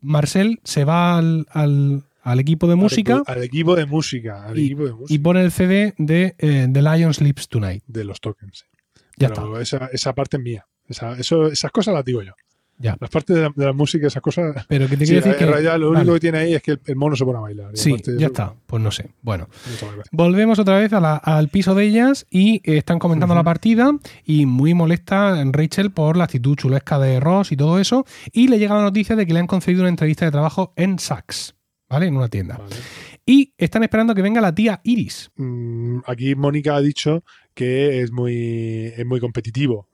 [0.00, 4.44] Marcel se va al, al- al equipo de música Al, equipo de música.
[4.44, 5.12] Al equipo de música.
[5.14, 7.82] y pone el CD de eh, The Lion Sleeps Tonight.
[7.86, 8.64] de los tokens.
[9.16, 10.66] Ya Pero esa, esa parte es mía.
[10.88, 12.32] Esa, eso, esas cosas las digo yo.
[12.82, 12.96] Ya.
[13.00, 14.66] Las partes de la, de la música, esas cosas.
[14.68, 15.52] Pero que te Sí, quiero decir en que.
[15.52, 16.00] realidad lo vale.
[16.00, 17.70] único que tiene ahí es que el, el mono se pone a bailar.
[17.72, 18.54] Y Sí, ya eso, está.
[18.66, 19.10] Pues no sé.
[19.22, 19.48] Bueno,
[20.10, 23.92] volvemos otra vez a la- al piso de ellas y eh, están comentando la partida
[24.24, 28.04] y muy molesta en Rachel por la actitud chulesca de Ross y todo eso.
[28.32, 30.98] Y le llega la noticia de que le han concedido una entrevista de trabajo en
[30.98, 31.54] Saks,
[31.88, 32.06] ¿vale?
[32.06, 32.56] En una tienda.
[32.58, 32.74] Vale.
[33.24, 35.30] Y están esperando que venga la tía Iris.
[35.36, 37.22] Mm, aquí Mónica ha dicho
[37.54, 39.88] que es muy, es muy competitivo,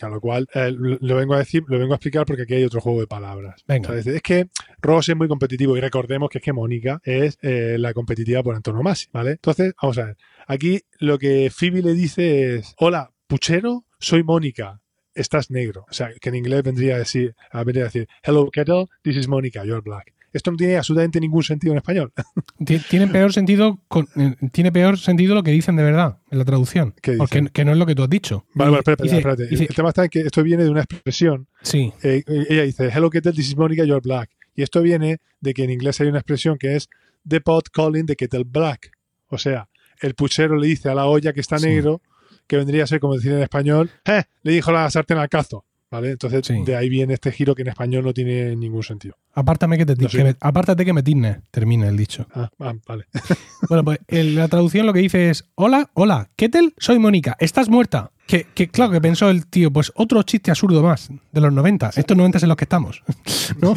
[0.00, 2.64] a lo cual eh, lo vengo a decir, lo vengo a explicar porque aquí hay
[2.64, 3.62] otro juego de palabras.
[3.66, 3.92] Venga.
[3.92, 4.48] O sea, es, que
[4.80, 8.56] Ross es muy competitivo y recordemos que es que Mónica es eh, la competitiva por
[8.56, 9.32] antonomasia, ¿vale?
[9.32, 10.16] Entonces, vamos a ver.
[10.46, 14.80] Aquí lo que Phoebe le dice es, hola, puchero, soy Mónica.
[15.14, 15.86] Estás negro.
[15.88, 19.16] O sea, que en inglés vendría a decir, a vendría a decir Hello, Kettle, this
[19.16, 20.15] is Mónica, you're black.
[20.36, 22.12] Esto no tiene absolutamente ningún sentido en español.
[22.64, 26.38] Ti- Tiene peor sentido con- eh, tiene peor sentido lo que dicen de verdad en
[26.38, 26.94] la traducción.
[27.18, 28.44] Porque que no es lo que tú has dicho.
[28.54, 29.46] Vale, vale, Dice- espérate.
[29.48, 32.88] dice- el tema está en que esto viene de una expresión sí, eh, ella dice,
[32.94, 34.30] hello, kettle, this is Monica, you're black.
[34.54, 36.88] Y esto viene de que en inglés hay una expresión que es
[37.28, 38.90] the pot calling the kettle black.
[39.28, 39.68] O sea,
[40.00, 41.66] el puchero le dice a la olla que está Sí.
[41.66, 42.00] negro,
[42.46, 45.64] que vendría a ser como decir en español, "Eh", le dijo la sartén al cazo.
[45.96, 46.10] ¿Vale?
[46.12, 46.62] Entonces, Sí.
[46.64, 49.14] de ahí viene este giro que en español no tiene ningún sentido.
[49.34, 52.26] apártame que te, No que me- apártate que me tiznes, termina el dicho.
[52.34, 53.06] Ah, ah, vale.
[53.68, 57.68] Bueno, pues el- la traducción lo que dice es: Hola, hola, Kettle, soy Mónica, estás
[57.70, 58.10] muerta.
[58.26, 61.90] Que, que claro, que pensó el tío, pues otro chiste absurdo más de los 90.
[61.96, 63.02] Estos 90 en los que estamos.
[63.62, 63.74] ¿no?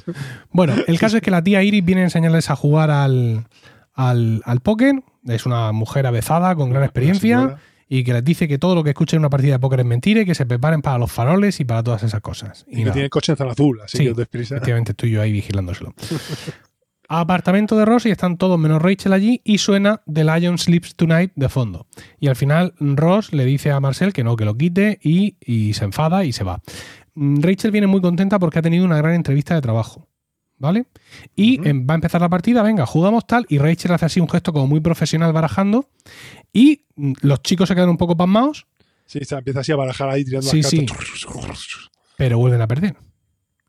[0.52, 3.46] bueno, el caso es que la tía Iris viene a enseñarles a jugar al,
[3.94, 5.02] al, al póker.
[5.26, 7.58] Es una mujer avezada con gran experiencia.
[7.94, 9.84] Y que les dice que todo lo que escuchen en una partida de póker es
[9.84, 12.64] mentira y que se preparen para los faroles y para todas esas cosas.
[12.66, 14.54] Y, que tiene el coche en zona azul, así Sí, que desprisa.
[14.54, 15.92] Efectivamente, estoy yo ahí vigilándoselo.
[17.10, 21.32] Apartamento de Ross y están todos menos Rachel allí y suena The Lion Sleeps Tonight
[21.34, 21.86] de fondo.
[22.18, 25.74] Y al final Ross le dice a Marcel que no, que lo quite y, y
[25.74, 26.62] se enfada y se va.
[27.14, 30.08] Mm, Rachel viene muy contenta porque ha tenido una gran entrevista de trabajo.
[30.62, 30.86] ¿Vale?
[31.34, 34.28] Y em, va a empezar la partida, venga, jugamos tal, y Rachel hace así un
[34.28, 35.88] gesto como muy profesional barajando,
[36.52, 38.66] y mm, los chicos se quedan un poco pasmados,
[39.06, 40.86] Sí, se empieza así a barajar ahí tirando Sí, las sí.
[42.16, 42.96] pero vuelven a perder.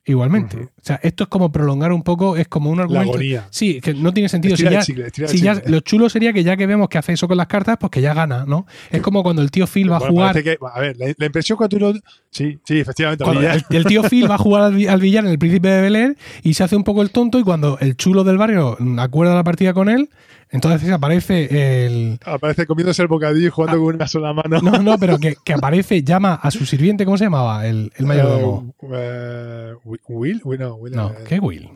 [0.06, 0.58] Igualmente.
[0.58, 3.12] O sea, esto es como prolongar un poco, es como un La argumento.
[3.14, 3.48] agonía.
[3.52, 4.58] Sí, que no tiene sentido.
[4.58, 7.28] Si ya, chicle, si ya- lo chulo sería que ya que vemos que hace eso
[7.30, 8.66] con las cartas, pues que ya gana, ¿no?
[8.92, 10.44] Es como cuando el tío Phil va a jugar.
[10.44, 11.94] que- a ver, la, la impresión cuando tú lo.
[12.32, 13.24] Sí, sí, efectivamente.
[13.24, 16.18] el, el tío Phil va a jugar al, al billar en el Príncipe de Belén
[16.42, 19.44] y se hace un poco el tonto y cuando el chulo del barrio acuerda la
[19.46, 20.10] partida con él,
[20.54, 22.20] entonces aparece el...
[22.24, 24.58] Aparece comiéndose el bocadillo y jugando con una sola mano.
[24.58, 24.62] Ah.
[24.62, 27.66] No, no, pero que, que aparece, llama a su sirviente, ¿cómo se llamaba?
[27.66, 28.76] El, el mayordomo.
[28.94, 29.74] Eh, eh,
[30.08, 31.70] Will, Will, no, Will, No, ¿qué Will?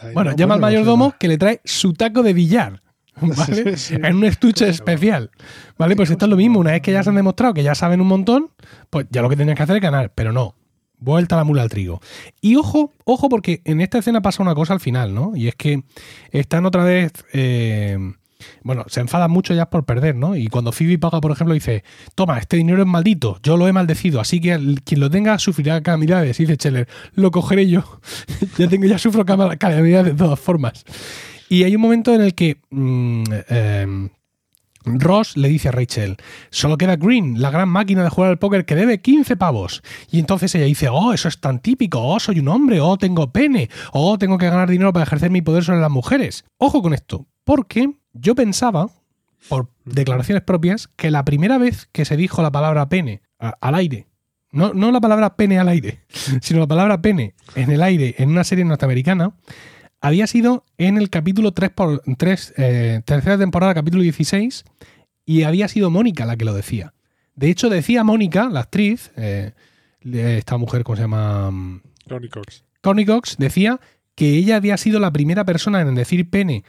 [0.00, 2.82] ay, Bueno, no, llama al mayordomo que le trae su taco de billar.
[3.20, 3.76] ¿Vale?
[3.76, 3.94] Sí, sí.
[4.00, 5.32] En un estuche especial.
[5.76, 5.96] ¿Vale?
[5.96, 6.60] Pues esto es lo mismo.
[6.60, 8.50] Una vez que ya se han demostrado que ya saben un montón,
[8.90, 10.12] pues ya lo que tenían que hacer es ganar.
[10.14, 10.54] Pero no.
[11.02, 12.00] Vuelta la mula al trigo.
[12.40, 15.32] Y ojo, ojo, porque en esta escena pasa una cosa al final, ¿no?
[15.34, 15.82] Y es que
[16.30, 17.12] están otra vez.
[17.32, 17.98] eh,
[18.62, 20.36] bueno, se enfadan mucho ya por perder, ¿no?
[20.36, 21.84] Y cuando Phoebe paga, por ejemplo, dice:
[22.14, 25.80] Toma, este dinero es maldito, yo lo he maldecido, así que quien lo tenga sufrirá
[25.82, 26.38] calamidades.
[26.38, 28.00] Dice Scheller: Lo cogeré yo.
[28.58, 30.84] ya tengo, ya sufro calamidades de todas formas.
[31.48, 34.08] Y hay un momento en el que mm, eh,
[34.84, 36.16] Ross le dice a Rachel,
[36.50, 39.82] solo queda Green, la gran máquina de jugar al póker que debe 15 pavos.
[40.10, 43.32] Y entonces ella dice, oh, eso es tan típico, oh, soy un hombre, oh, tengo
[43.32, 46.44] pene, oh, tengo que ganar dinero para ejercer mi poder sobre las mujeres.
[46.58, 48.88] Ojo con esto, porque yo pensaba,
[49.48, 54.06] por declaraciones propias, que la primera vez que se dijo la palabra pene al aire,
[54.50, 56.00] no, no la palabra pene al aire,
[56.40, 59.34] sino la palabra pene en el aire en una serie norteamericana,
[60.02, 64.64] había sido en el capítulo 3 por 3, eh, tercera temporada, capítulo 16,
[65.24, 66.92] y había sido Mónica la que lo decía.
[67.36, 69.52] De hecho, decía Mónica, la actriz, eh,
[70.02, 71.80] de esta mujer, ¿cómo se llama?
[72.06, 72.64] Ronnie Cox.
[72.82, 73.80] Courtney Cox, decía
[74.16, 76.64] que ella había sido la primera persona en decir pene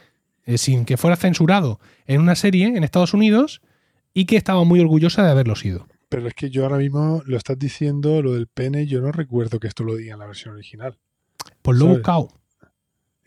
[0.46, 3.60] eh, sin que fuera censurado en una serie en Estados Unidos
[4.14, 5.88] y que estaba muy orgullosa de haberlo sido.
[6.08, 9.58] Pero es que yo ahora mismo lo estás diciendo, lo del pene, yo no recuerdo
[9.58, 10.96] que esto lo diga en la versión original.
[11.62, 12.28] Pues lo he buscado.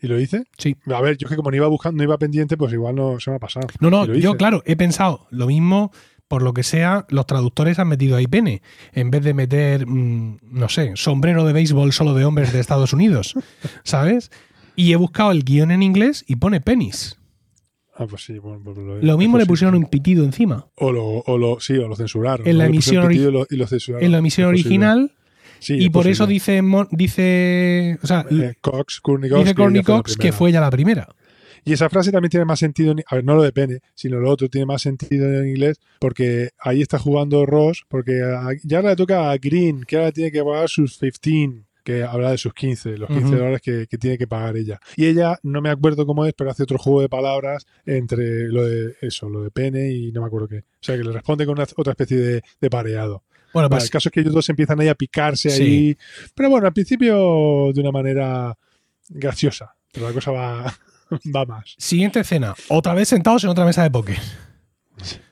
[0.00, 0.44] ¿Y lo dice?
[0.58, 0.76] Sí.
[0.94, 3.18] A ver, yo es que como no iba buscando, no iba pendiente, pues igual no
[3.20, 3.66] se me ha pasado.
[3.80, 5.90] No, no, ¿Y lo yo, claro, he pensado lo mismo,
[6.28, 10.38] por lo que sea, los traductores han metido ahí pene, en vez de meter, mm,
[10.42, 13.34] no sé, sombrero de béisbol solo de hombres de Estados Unidos,
[13.84, 14.30] ¿sabes?
[14.76, 17.16] Y he buscado el guion en inglés y pone penis.
[18.00, 20.68] Ah, pues sí, bueno, pues lo, Lo mismo le pusieron un pitido encima.
[20.76, 22.46] O lo, o lo, sí, o lo censuraron.
[22.46, 24.04] En la emisión pitido y lo- y lo censuraron.
[24.06, 24.86] En la emisión Es posible.
[24.86, 25.12] original,
[25.60, 30.16] Sí, y es por eso dice, dice, o sea, Eh, Cox, Courtney dice Courtney Cox
[30.16, 31.08] que fue ya la primera.
[31.64, 34.20] Y esa frase también tiene más sentido, en- a ver, no lo de pene, sino
[34.20, 38.22] lo otro tiene más sentido en inglés, porque ahí está jugando Ross, porque
[38.62, 42.38] ya le toca a Green, que ahora tiene que pagar sus 15, que habla de
[42.38, 43.36] sus 15, los 15 Ujú.
[43.36, 44.78] dólares que, que tiene que pagar ella.
[44.96, 48.66] Y ella, no me acuerdo cómo es, pero hace otro juego de palabras entre lo
[48.66, 50.58] de eso, lo de pene y no me acuerdo qué.
[50.58, 53.24] O sea, que le responde con una- otra especie de, de pareado.
[53.52, 55.62] Bueno, Bueno, pues el caso es que ellos dos empiezan ahí a picarse Sí.
[55.62, 55.96] ahí.
[56.34, 58.54] Pero bueno, al principio de una manera
[59.08, 59.74] graciosa.
[59.92, 60.74] Pero la cosa va,
[61.34, 61.74] va más.
[61.78, 62.54] Siguiente escena.
[62.68, 64.18] Otra vez sentados en otra mesa de póker.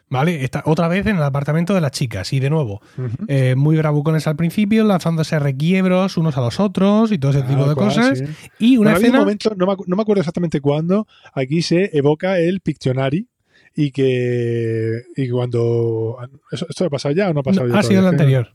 [0.09, 0.45] ¿Vale?
[0.45, 2.33] Está otra vez en el apartamento de las chicas.
[2.33, 3.09] Y de nuevo, Ujú.
[3.27, 7.61] eh, muy bravucones al principio, lanzándose requiebros unos a los otros y todo ese tipo
[7.63, 8.19] Tal de cual, cosas.
[8.21, 8.25] sí.
[8.61, 9.19] Y una Bueno, había un escena.
[9.19, 13.27] momento, no me, no me acuerdo exactamente cuándo, aquí se evoca el Pictionary
[13.77, 16.17] y que y cuando...
[16.51, 17.81] ¿Esto, esto ha pasado ya o no ha pasado No, ya?
[17.81, 18.53] ha sido el anterior.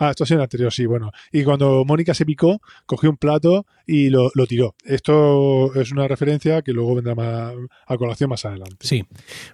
[0.00, 1.10] Ah, esto ha sido el anterior, sí, bueno.
[1.32, 4.76] Y cuando Mónica se picó, cogió un plato y lo, lo tiró.
[4.84, 7.52] Esto es una referencia que luego vendrá más,
[7.86, 8.76] a colación más adelante.
[8.86, 9.04] Sí.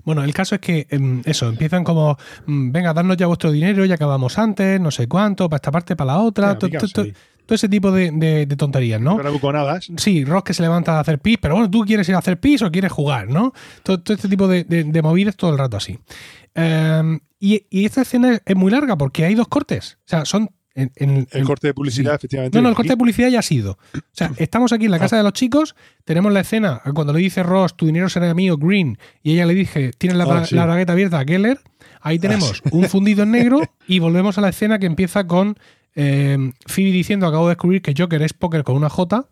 [0.05, 3.87] Bueno, el caso es que em, eso, empiezan como, mm, venga, darnos ya vuestro dinero,
[3.87, 6.81] ya acabamos antes, no sé cuánto, para esta parte, para la otra, Venga,
[7.47, 9.17] todo ese tipo de, de- de tonterías, ¿no?
[9.17, 9.89] Bravuconadas.
[9.97, 12.41] Sí, Ross que se levanta a hacer pis, pero bueno, tú quieres ir a hacer
[12.41, 13.53] pis o quieres jugar, ¿no?
[13.83, 15.99] Todo, todo este tipo de, de- movidas todo el rato así.
[16.55, 19.99] Em, y, y esta escena es muy larga porque hay dos cortes.
[20.01, 20.51] O sea, son.
[20.77, 22.17] En, en- El corte de publicidad, sí.
[22.17, 22.59] efectivamente.
[22.59, 23.79] No, no, el corte de publicidad ya ha sido.
[23.95, 27.21] O sea, estamos aquí en la casa de los chicos, tenemos la escena cuando le
[27.21, 30.57] dice Ross, tu dinero será mío, Green, y ella le dice, tienes la, Ah, sí.
[30.57, 31.61] la bragueta abierta a Keller.
[32.01, 35.57] Ahí tenemos un fundido en negro y volvemos a la escena que empieza con
[35.95, 39.29] eh, Phoebe diciendo, acabo de descubrir que Joker es póker con una J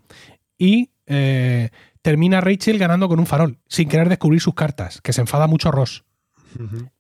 [0.58, 1.70] y eh,
[2.02, 5.70] termina Rachel ganando con un farol, sin querer descubrir sus cartas, que se enfada mucho
[5.70, 6.04] Ross.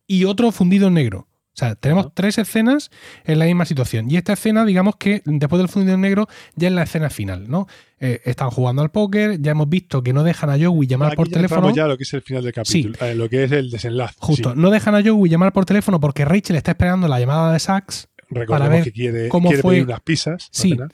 [0.06, 1.28] Y otro fundido en negro.
[1.54, 2.90] O sea, tenemos tres escenas
[3.24, 4.10] en la misma situación.
[4.10, 7.50] Y esta escena, digamos que después del fundido en negro, ya es la escena final,
[7.50, 7.66] ¿no?
[8.00, 11.16] Eh, están jugando al póker, ya hemos visto que no dejan a Joey llamar Aquí
[11.16, 11.74] por ya teléfono.
[11.74, 14.14] ya lo que es el final del capítulo, eh, lo que es el desenlace.
[14.18, 14.58] Justo, Sí.
[14.58, 18.08] no dejan a Joey llamar por teléfono porque Rachel está esperando la llamada de Sax
[18.34, 20.48] Recordemos ver que quiere, cómo quiere fue- pedir unas pizzas.
[20.50, 20.72] Sí.
[20.72, 20.86] ¿no?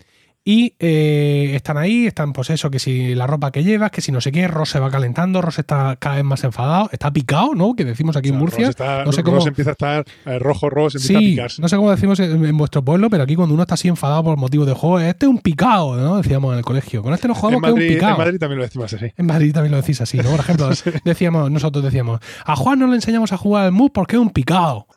[0.44, 4.12] y eh, están ahí, están pues eso, que si la ropa que llevas, que si
[4.12, 7.54] no sé qué, Ross se va calentando, Ross está cada vez más enfadado, está picado,
[7.54, 7.74] ¿no?
[7.76, 8.60] Que decimos aquí O sea, en Murcia.
[8.60, 11.26] Ross, está- no sé Ross cómo- empieza a estar eh, rojo, Ross empieza a Sí,
[11.32, 11.60] picarse.
[11.60, 14.24] no sé cómo decimos en, en vuestro pueblo, pero aquí cuando uno está así enfadado
[14.24, 16.16] por motivo de juego, este es un picado, ¿no?
[16.16, 17.02] Decíamos en el colegio.
[17.02, 18.12] Con este no jugamos que es un Madrid, picado.
[18.12, 19.06] en Madrid también lo decimos así.
[19.18, 20.30] En Madrid también lo decís así, ¿no?
[20.30, 20.70] Por ejemplo,
[21.04, 24.30] decíamos, nosotros decíamos, a Juan no le enseñamos a jugar al MUS porque es un
[24.30, 24.86] picado.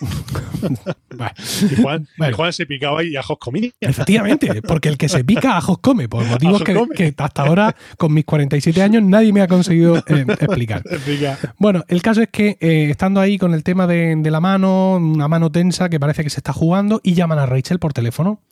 [1.18, 1.32] Bueno,
[1.70, 2.36] Y Juan, y Bueno.
[2.36, 3.70] Juan se picaba y ajos comía.
[3.80, 8.24] efectivamente, porque el que se pica ajos come, por motivos que, hasta ahora, con mis
[8.24, 10.82] 47 años, nadie me ha conseguido eh, explicar.
[11.58, 14.96] Bueno, el caso es que eh, estando ahí con el tema de, de la mano,
[14.96, 18.42] una mano tensa que parece que se está jugando, y llaman a Rachel por teléfono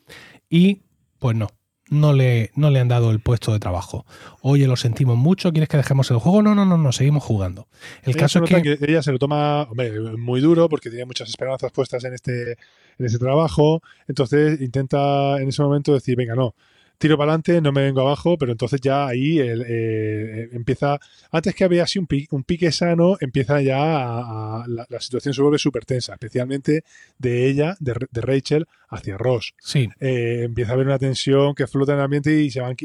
[0.49, 0.83] y
[1.19, 1.49] pues no.
[1.89, 4.05] No le, no le han dado el puesto de trabajo.
[4.43, 6.43] Oye, lo sentimos mucho, ¿quieres que dejemos el juego?
[6.43, 7.69] No, no, no, no, seguimos jugando.
[8.03, 11.07] El Ella caso es que, que ella se lo toma hombre, muy duro porque tenía
[11.07, 12.53] muchas esperanzas puestas en este,
[12.99, 13.83] en ese trabajo.
[14.09, 16.55] Entonces intenta en ese momento decir, venga, no,
[16.99, 20.99] tiro para adelante, no me vengo abajo, pero entonces ya ahí el, eh, empieza,
[21.31, 25.01] antes que había así un pique, un pique sano, empieza ya a, a- la, la
[25.01, 26.85] situación se vuelve súper tensa, especialmente
[27.19, 29.55] de ella, de, de Rachel, hacia Ross.
[29.61, 32.77] sí, Eh, empieza a haber una tensión que flota en el ambiente y se van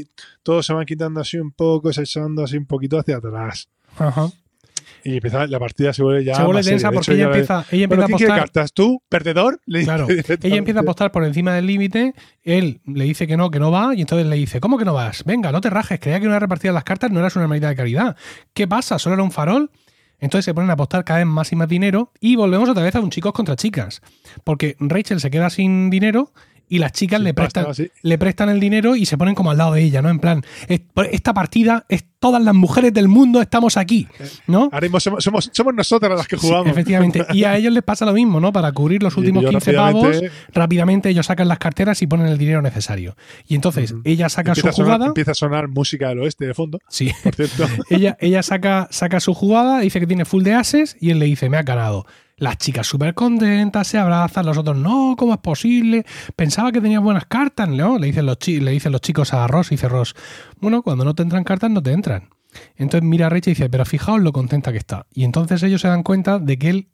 [0.43, 3.67] todos se van quitando así un poco, se echando así un poquito hacia atrás.
[3.97, 4.29] ajá.
[5.03, 6.35] Y empieza, la partida se vuelve ya.
[6.35, 6.77] se vuelve más seria.
[6.77, 8.39] tensa De porque hecho, ella empieza, ella empieza ¿qué a apostar.
[8.39, 8.73] cartas?
[8.73, 9.01] ¿Tú?
[9.09, 9.59] ¿Perdedor?
[9.65, 10.07] Le Claro,
[10.43, 12.13] ella empieza a apostar por encima del límite,
[12.43, 14.93] él le dice que no, que no va, y entonces le dice, ¿cómo que no
[14.93, 15.23] vas?
[15.25, 17.69] Venga, no te rajes, creía que una repartida de las cartas no eras una hermanita
[17.69, 18.15] de caridad.
[18.53, 18.99] ¿Qué pasa?
[18.99, 19.71] ¿Solo era un farol?
[20.19, 22.95] Entonces se ponen a apostar cada vez más y más dinero y volvemos otra vez
[22.95, 24.01] a un chicos contra chicas.
[24.43, 26.31] Porque Rachel se queda sin dinero
[26.71, 27.91] y las chicas le, prestan, sí.
[28.01, 30.09] le prestan el dinero y se ponen como al lado de ella, ¿no?
[30.09, 30.81] En plan, es-
[31.11, 34.07] esta partida es todas las mujeres del mundo estamos aquí,
[34.47, 34.63] ¿no?
[34.71, 36.67] Ahora mismo somos, somos, somos nosotras las que Sí, jugamos.
[36.69, 37.25] efectivamente.
[37.33, 38.53] Y a ellos les pasa lo mismo, ¿no?
[38.53, 42.27] Para cubrir los últimos yo 15 pavos, rápidamente- rápidamente ellos sacan las carteras y ponen
[42.27, 43.15] el dinero necesario.
[43.47, 45.05] Y entonces ella saca empieza, su sonar, jugada.
[45.07, 47.11] empieza a sonar música del oeste de fondo, Sí.
[47.23, 47.65] por cierto.
[47.89, 51.25] ella, ella saca, saca su jugada, dice que tiene full de ases y él le
[51.25, 52.05] dice, me ha ganado.
[52.41, 56.05] Las chicas súper contentas, se abrazan, los otros, no, ¿cómo es posible?
[56.35, 57.99] Pensaba que tenía buenas cartas, ¿no?
[57.99, 60.15] Le dicen los, chi- le dicen los chicos a Ross y dice Ross,
[60.59, 62.29] bueno, cuando no te entran cartas, no te entran.
[62.77, 65.05] Entonces mira a Rachel y dice, pero fijaos lo contenta que está.
[65.13, 66.87] Y entonces ellos se dan cuenta de que él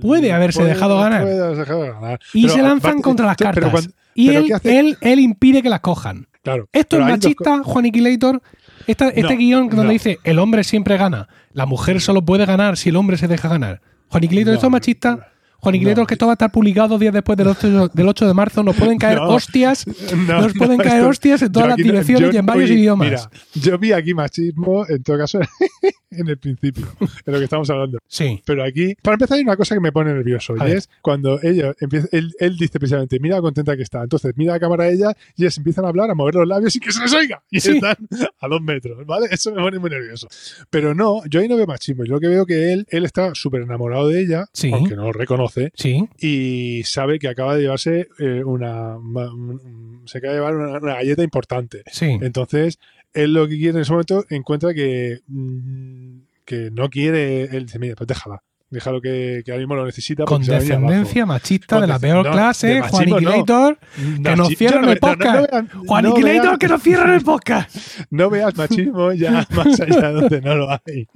[0.00, 1.22] Puede haberse Puede- dejado ganar.
[1.22, 2.18] puede dejado ganar.
[2.32, 3.70] y Pero se lanzan contra las pero cartas.
[3.70, 6.26] cuando- y pero él, él, él impide que las cojan.
[6.42, 6.68] claro.
[6.72, 8.42] Esto es dos machista, Juan Iquilator.
[8.88, 9.90] Esta- este No, guion donde no.
[9.90, 13.48] dice el hombre siempre gana, la mujer solo puede ganar si el hombre se deja
[13.48, 13.82] ganar.
[14.14, 15.33] Juan Iquilator, No, ¿esto es machista?
[15.64, 16.06] Juan Iquilator, no.
[16.06, 18.76] que esto va a estar publicado días después del 8, del 8 de marzo, nos
[18.76, 19.28] pueden caer No.
[19.30, 19.84] hostias,
[20.28, 22.76] No, nos pueden caer esto- hostias en todas las direcciones yo y en varios vi-
[22.76, 23.08] idiomas.
[23.08, 25.40] Mira, yo vi aquí machismo, en todo caso,
[26.10, 26.86] en el principio,
[27.26, 27.98] de lo que estamos hablando.
[28.06, 30.54] Sí, Pero aquí, para empezar, hay una cosa que me pone nervioso.
[30.58, 30.76] A y ver.
[30.78, 34.02] es cuando ella empieza, él, él dice precisamente, mira contenta que está.
[34.02, 36.76] Entonces, mira la cámara a ella y ellos empiezan a hablar, a mover los labios
[36.76, 37.42] y que se les oiga.
[37.50, 37.72] Y Sí.
[37.72, 37.96] están
[38.40, 39.26] a dos metros, ¿vale?
[39.30, 40.28] Eso me pone muy nervioso.
[40.70, 42.04] Pero no, yo ahí no veo machismo.
[42.04, 44.70] Yo lo que veo que él, él está súper enamorado de ella, Sí.
[44.72, 50.18] aunque no lo reconoce, sí, y sabe que acaba de llevarse eh, una, un- se
[50.18, 51.82] acaba de llevar una, una galleta importante.
[51.90, 52.18] sí.
[52.20, 52.78] Entonces,
[53.12, 57.44] él lo que quiere en ese momento encuentra que, mm, que no quiere.
[57.44, 58.42] Él dice, mira, pues déjala.
[58.70, 60.24] Déjalo que, que ahora mismo lo necesita.
[60.24, 63.16] Con porque se va a venir descendencia machista de la peor no, clase, Juan no.
[63.18, 64.22] Iquilator, abajo.
[64.24, 65.74] que nos Machi- cierran no el no, no, podcast.
[65.86, 67.76] Juan no Iquilator, que nos cierran el podcast.
[68.10, 71.06] no veas machismo ya más allá donde no lo hay.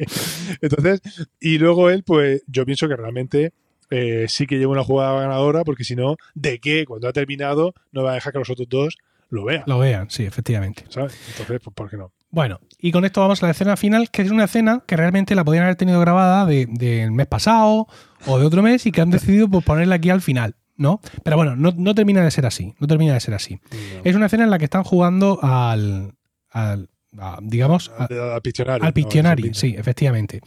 [0.60, 1.00] Entonces,
[1.40, 3.52] y luego él, pues yo pienso que realmente
[3.90, 6.84] eh, sí que lleva una jugada ganadora, porque si no, ¿de qué?
[6.86, 8.96] Cuando ha terminado, no va a dejar que los otros dos
[9.30, 9.62] lo vean.
[9.66, 10.84] Lo vean, sí, efectivamente.
[10.88, 11.14] ¿sabes?
[11.30, 12.12] Entonces, pues, ¿por qué no?
[12.30, 15.34] Bueno, y con esto vamos a la escena final, que es una escena que realmente
[15.34, 17.86] la podían haber tenido grabada de- del mes pasado
[18.26, 21.00] o de otro mes y que han decidido pues, ponerla aquí al final, ¿no?
[21.24, 23.58] Pero bueno, no, no termina de ser así, no termina de ser así.
[24.04, 26.12] Es una escena en la que están jugando al,
[26.50, 28.86] al- a, digamos, a- Al, al Pictionary.
[28.86, 28.92] al.
[28.92, 30.42] Pictionary, sí, efectivamente.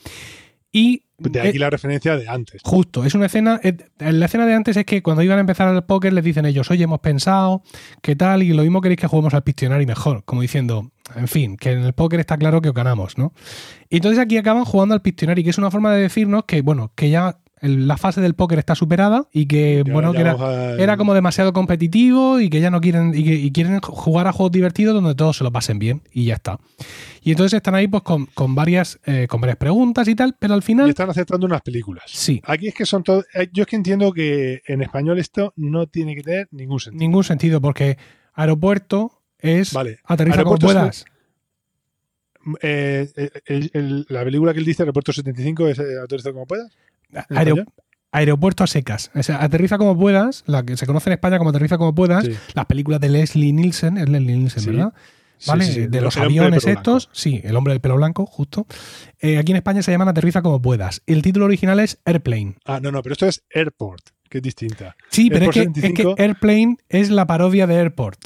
[0.72, 2.62] Y De eh, aquí la referencia de antes.
[2.64, 3.60] Justo, es una escena.
[3.64, 6.46] eh, La escena de antes es que cuando iban a empezar al póker les dicen
[6.46, 7.64] ellos, oye, hemos pensado,
[8.02, 8.44] ¿qué tal?
[8.44, 10.24] Y lo mismo queréis que juguemos al Pictionary mejor.
[10.26, 13.34] Como diciendo, en fin, que en el póker está claro que os ganamos, ¿no?
[13.90, 16.92] Y entonces aquí acaban jugando al Pictionary, que es una forma de decirnos que, bueno,
[16.96, 20.22] que ya el- la fase del póker está superada y que, Ya- bueno, ya que
[20.22, 23.80] era, a- era como demasiado competitivo y que ya no quieren y, que, y quieren
[23.82, 26.60] jugar a juegos divertidos donde todos se lo pasen bien y ya está.
[27.24, 30.54] Y entonces están ahí pues con, con varias eh, con varias preguntas y tal, pero
[30.56, 32.04] al Y final están aceptando unas películas.
[32.08, 33.26] sí, Aquí es que son todos.
[33.36, 37.00] eh, Yo es que entiendo que en español esto no tiene que tener ningún sentido.
[37.00, 37.98] ningún sentido porque
[38.34, 40.00] aeropuerto es Vale.
[40.06, 41.06] aterriza Aeropuerto como puedas.
[42.62, 46.72] Eh, eh, el- el- la película que él dice, Aeropuerto 75, es Aterriza como puedas.
[47.30, 47.66] ¿En Aero-
[48.12, 49.10] aeropuerto a secas.
[49.16, 52.26] O sea, aterriza como puedas, la que se conoce en España como aterriza como puedas,
[52.26, 52.34] Sí.
[52.54, 54.70] las películas de Leslie Nielsen, es Leslie Nielsen, Sí.
[54.70, 54.94] ¿verdad?
[55.48, 55.66] ¿Vale?
[55.66, 55.88] sí.
[55.88, 57.16] De los aviones estos, blanco.
[57.20, 58.68] sí, el hombre del pelo blanco, justo.
[59.20, 61.02] Eh, aquí en España se llaman Aterriza como puedas.
[61.08, 62.58] El título original es Airplane.
[62.66, 64.96] Ah, no, no, pero esto es Airport, que es distinta.
[65.10, 66.16] Sí, pero es que, es que 75.
[66.20, 68.20] Airplane es la parodia de Airport.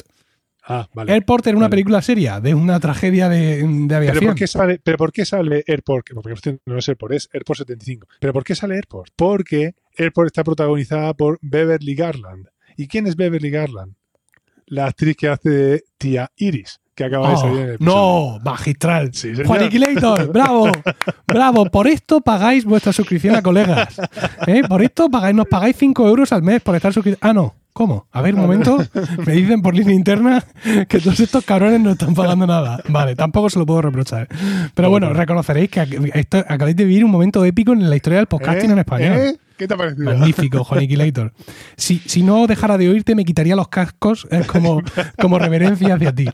[0.67, 1.13] Ah, vale.
[1.13, 1.71] Airport era una Vale.
[1.71, 4.25] película seria de una tragedia de, de ¿Pero aviación.
[4.25, 6.07] por, qué sale, ¿Pero por qué sale Airport?
[6.15, 8.07] Porque esto no es Airport, es Airport 75.
[8.19, 9.11] ¿Pero por qué sale Airport?
[9.15, 12.47] Porque Airport está protagonizada por Beverly Garland.
[12.77, 13.93] ¿Y quién es Beverly Garland?
[14.65, 17.95] La actriz que hace de tía Iris, que acaba de Oh, salir en el episodio.
[17.95, 19.13] no, magistral.
[19.13, 19.31] Sí.
[19.45, 20.71] Juaniquilator, bravo,
[21.27, 21.65] bravo.
[21.65, 23.99] Por esto pagáis vuestra suscripción a colegas.
[24.47, 24.61] ¿Eh?
[24.67, 27.19] Por esto pagáis, nos pagáis 5 euros al mes por estar suscritos.
[27.21, 27.53] Ah, no.
[27.73, 28.07] ¿Cómo?
[28.13, 28.77] A ver, un momento.
[29.25, 30.41] Me dicen por línea interna
[30.87, 32.79] que todos estos cabrones no están pagando nada.
[32.87, 34.29] Vale, tampoco se lo puedo reprochar.
[34.73, 35.13] Pero No, bueno, no.
[35.13, 38.73] reconoceréis que esto, acabáis de vivir un momento épico en la historia del podcasting ¿Eh?
[38.73, 39.17] en español.
[39.17, 39.35] ¿Eh?
[39.57, 40.05] ¿Qué te ha parecido?
[40.05, 41.33] Magnífico, Juaniquilator.
[41.77, 44.81] Si, si no dejara de oírte, me quitaría los cascos eh, como,
[45.19, 46.27] como reverencia hacia ti.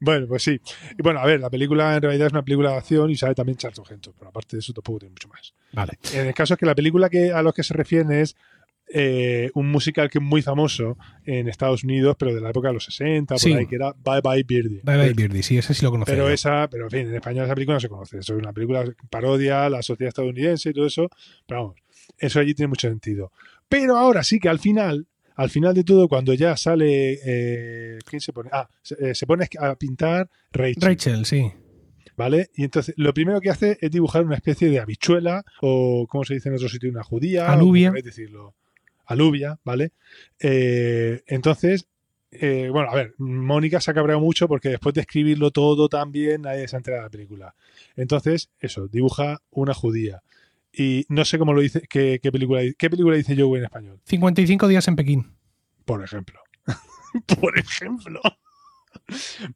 [0.00, 0.60] Bueno, pues sí.
[0.98, 3.34] Y bueno, a ver, la película en realidad es una película de acción y sale
[3.34, 5.54] también Charlton Heston, pero aparte de eso tampoco tiene mucho más.
[5.72, 5.98] Vale.
[6.12, 8.36] En el caso es que la película que a los que se refieren es
[8.94, 12.74] eh, un musical que es muy famoso en Estados Unidos, pero de la época de
[12.74, 13.52] los 60, por Sí.
[13.52, 14.80] ahí, que era Bye Bye Birdie.
[14.84, 15.42] Bye bye, Birdie.
[15.42, 16.14] Sí, ese sí lo conocía.
[16.14, 16.34] Pero yo.
[16.34, 18.18] esa, pero en fin, en español esa película no se conoce.
[18.18, 21.08] Eso es una película parodia, la sociedad estadounidense y todo eso.
[21.46, 21.76] Pero vamos,
[22.18, 23.32] eso allí tiene mucho sentido.
[23.68, 27.18] Pero ahora sí que al final, al final de todo, cuando ya sale.
[27.24, 28.50] eh, ¿Quién se pone?
[28.52, 30.82] Ah, se, eh, se pone a pintar Rachel.
[30.82, 31.50] Rachel, sí.
[32.14, 32.50] ¿Vale?
[32.54, 36.34] Y entonces lo primero que hace es dibujar una especie de habichuela o, ¿cómo se
[36.34, 36.90] dice en otro sitio?
[36.90, 37.46] Una judía.
[37.46, 37.88] o Alubia.
[37.88, 38.54] como queráis decirlo.
[39.12, 39.92] Alubia, ¿vale?
[40.40, 41.86] Eh, entonces,
[42.30, 46.12] eh, bueno, a ver, Mónica se ha cabreado mucho porque después de escribirlo todo tan
[46.12, 47.54] bien, nadie se ha enterado de la película.
[47.96, 50.22] Entonces, eso, dibuja una judía.
[50.72, 54.00] Y no sé cómo lo dice, qué, qué película, qué película dice Joe en español,
[54.06, 55.36] 55 días en Pekín.
[55.84, 56.40] por ejemplo.
[57.40, 58.20] por ejemplo.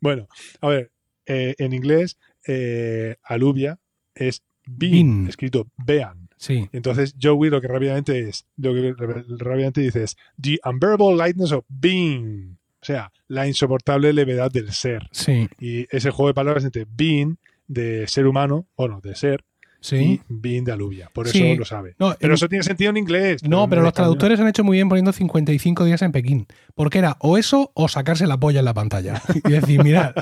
[0.01, 0.29] bueno,
[0.61, 0.93] a ver,
[1.25, 3.79] eh, en inglés, eh, alubia
[4.15, 5.29] es bean, Bean.
[5.29, 6.26] escrito bean.
[6.37, 6.69] Sí.
[6.73, 8.95] Entonces Joey lo que rápidamente es, lo que
[9.39, 12.59] rápidamente dice es The unbearable lightness of being.
[12.83, 15.09] O sea, la insoportable levedad del ser.
[15.13, 15.49] Sí.
[15.59, 19.45] Y es el juego de palabras entre being, de ser humano, bueno, de ser,
[19.81, 19.97] Sí.
[19.97, 21.11] y being de alubia.
[21.13, 21.57] Por eso Sí.
[21.57, 21.95] lo sabe.
[21.99, 23.43] No, Pero en- eso tiene sentido en inglés.
[23.45, 26.47] no, pero los español- traductores han hecho muy bien poniendo 55 días en Pekín.
[26.75, 29.21] Porque era o eso o sacarse la polla en la pantalla.
[29.45, 30.15] Y decir, mirad,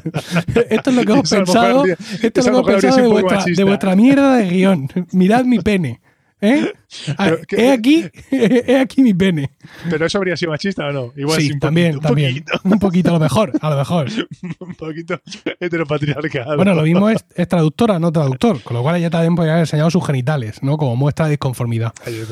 [0.70, 3.64] esto es lo que hemos pensado, esto es lo que hemos pensado de vuestra, de
[3.64, 4.88] vuestra mierda de guion.
[5.12, 6.00] Mirad mi pene.
[6.40, 6.72] ¿Eh?
[7.18, 9.50] Ah, he aquí, he aquí mi pene.
[9.90, 11.12] Pero eso habría sido machista o no.
[11.16, 12.34] Igual sí, también, poquito, también.
[12.34, 14.06] Un poquito, Un poquito, a lo mejor, a lo mejor.
[14.60, 15.20] un poquito
[15.58, 16.56] heteropatriarcal.
[16.56, 19.62] Bueno, lo mismo es, es traductora, no traductor, con lo cual ella también podría haber
[19.64, 20.76] enseñado sus genitales, ¿no?
[20.76, 21.92] Como muestra de disconformidad.
[22.06, 22.26] Ay, Ya,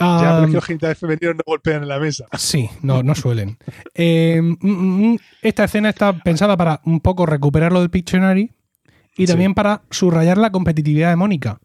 [0.00, 2.26] pero es que los genitales femeninos no golpean en la mesa.
[2.36, 3.58] Sí, no, no suelen.
[3.94, 4.56] Eh, mm,
[5.12, 8.50] mm, esta escena está pensada para un poco recuperar lo del Pictionary
[9.16, 9.32] y Sí.
[9.32, 11.60] también para subrayar la competitividad de Mónica.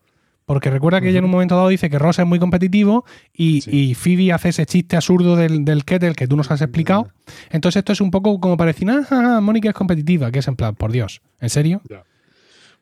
[0.45, 3.61] Porque recuerda que ella en un momento dado dice que Ross es muy competitivo y,
[3.61, 3.71] Sí.
[3.91, 7.11] y Phoebe hace ese chiste absurdo del, del kettle que tú nos has explicado.
[7.49, 10.55] Entonces esto es un poco como para decir, ah, Mónica es competitiva, que es en
[10.55, 11.81] plan, por Dios, ¿en serio?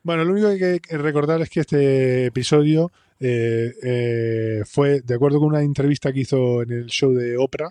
[0.03, 5.13] Bueno, lo único que hay que recordar es que este episodio eh, eh, fue, de
[5.13, 7.69] acuerdo con una entrevista que hizo en el show de Oprah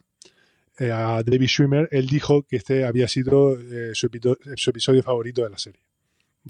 [0.78, 3.56] eh, a David Schwimmer, él dijo que este había sido
[3.94, 4.06] su
[4.70, 5.80] episodio favorito de la serie.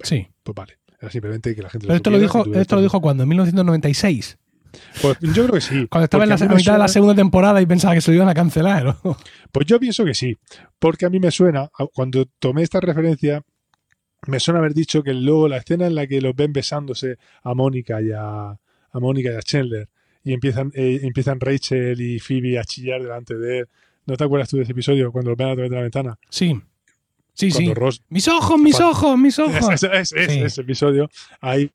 [0.02, 0.28] Sí.
[0.42, 3.22] Pues vale, era simplemente que la gente Pero esto lo dijo, esto lo dijo cuando,
[3.22, 4.38] en 1996.
[5.02, 5.86] Pues yo creo que sí.
[5.90, 8.28] Cuando estaba en la, mitad de la segunda temporada y pensaba que se lo iban
[8.28, 8.96] a cancelar.
[9.50, 10.36] Pues yo pienso que sí,
[10.78, 13.42] porque a mí me suena, cuando tomé esta referencia,
[14.28, 17.54] me suena haber dicho que luego la escena en la que los ven besándose a
[17.54, 19.88] Mónica y a, a Mónica y a Chandler
[20.22, 23.68] y empiezan, eh, empiezan Rachel y Phoebe a chillar delante de él.
[24.06, 26.18] ¿No te acuerdas tú de ese episodio cuando los ven a través de la ventana?
[26.28, 26.60] Sí.
[27.40, 27.74] Sí, sí.
[27.74, 29.54] Ross Mis ojos, mis Cuando- ojos, mis ojos.
[29.72, 30.40] Es, es- es- Sí.
[30.40, 31.08] ese episodio.
[31.40, 31.70] Ahí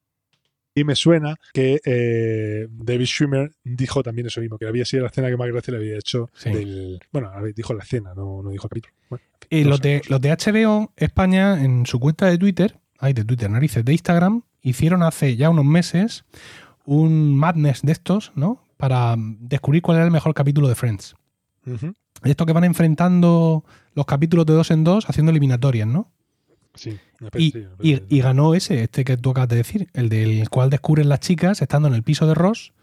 [0.78, 5.10] y me suena que eh, David Schwimmer dijo también eso mismo, que había sido la
[5.10, 6.50] escena que más gracia le había hecho Sí.
[6.52, 7.00] del.
[7.14, 8.94] Bueno, dijo la escena, no, no dijo el capítulo.
[9.10, 13.14] Bueno, Y no los, de, los de HBO España, en su cuenta de Twitter, ay,
[13.14, 16.26] de Twitter, narices, de Instagram, hicieron hace ya unos meses
[16.84, 18.62] un madness de estos, ¿no?
[18.78, 21.16] Para descubrir cuál era el mejor capítulo de Friends.
[21.66, 21.94] Ujú.
[22.24, 23.64] Esto que van enfrentando
[23.94, 26.12] los capítulos de dos en dos haciendo eliminatorias, ¿no?
[26.74, 31.08] Sí, me Y, ganó ese, este que tú acabas de decir, el del cual descubren
[31.08, 32.74] las chicas estando en el piso de Ross,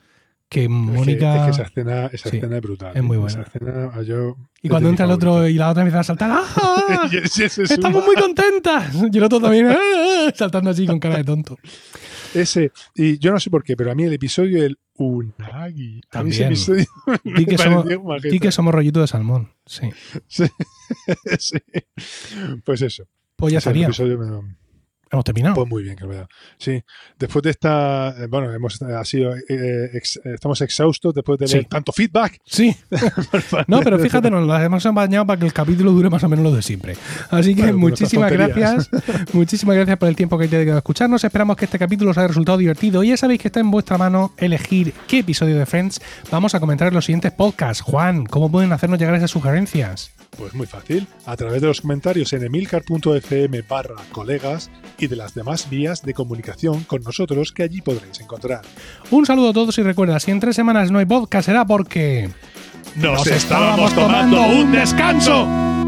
[0.49, 1.37] que Es que- Mónica...
[1.37, 2.93] Es que, esa escena, esa Sí, escena es brutal.
[2.95, 3.33] es muy buena.
[3.33, 6.31] Esa escena, ah, yo- y cuando entra el otro y la otra empieza a saltar,
[6.57, 7.09] ¡ah!
[7.13, 8.95] ¡Estamos muy contentas!
[9.13, 10.31] Y el otro también, ¡ah!
[10.35, 11.59] saltando así con cara de tonto.
[12.35, 16.01] Ese, y yo no sé por qué, pero a mí el episodio del Unagi.
[16.13, 16.85] A mí ese episodio
[17.25, 17.87] Di que, somos,
[18.23, 19.51] di que somos rollito de salmón.
[19.67, 19.91] Sí.
[20.29, 20.45] Sí.
[21.39, 21.59] Sí.
[22.65, 23.05] Pues eso.
[23.37, 23.87] Pues ya Ese estaría.
[23.87, 24.57] episodio me-
[25.13, 25.55] Hemos terminado.
[25.55, 26.27] Pues muy bien, verdad.
[26.57, 26.83] Sí,
[27.19, 31.47] después de esta, eh, bueno, hemos eh, ha sido, eh, ex- estamos exhaustos después de
[31.49, 31.55] Sí.
[31.57, 32.39] leer tanto feedback.
[32.47, 32.75] Sí.
[33.69, 36.43] No, pero fíjate, nos las hemos bañado para que el capítulo dure más o menos
[36.45, 36.97] lo de siempre.
[37.31, 38.89] Así que Bueno, con muchísimas gracias.
[39.35, 41.23] Muchísimas gracias por el tiempo que te dedicado a escucharnos.
[41.25, 43.03] Esperamos que este capítulo os haya resultado divertido.
[43.05, 46.01] Y ya sabéis que está en vuestra mano elegir qué episodio de Friends
[46.31, 47.83] vamos a comentar en los siguientes podcasts.
[47.83, 50.11] Juan, ¿cómo pueden hacernos llegar esas sugerencias?
[50.37, 55.35] Pues muy fácil, a través de los comentarios en emilcar.fm barra colegas y de las
[55.35, 58.63] demás vías de comunicación con nosotros que allí podréis encontrar.
[59.11, 62.31] Un saludo a todos y recuerda, si en tres semanas no hay podcast será porque...
[62.97, 65.82] ¡Nos estábamos tomando un descanso!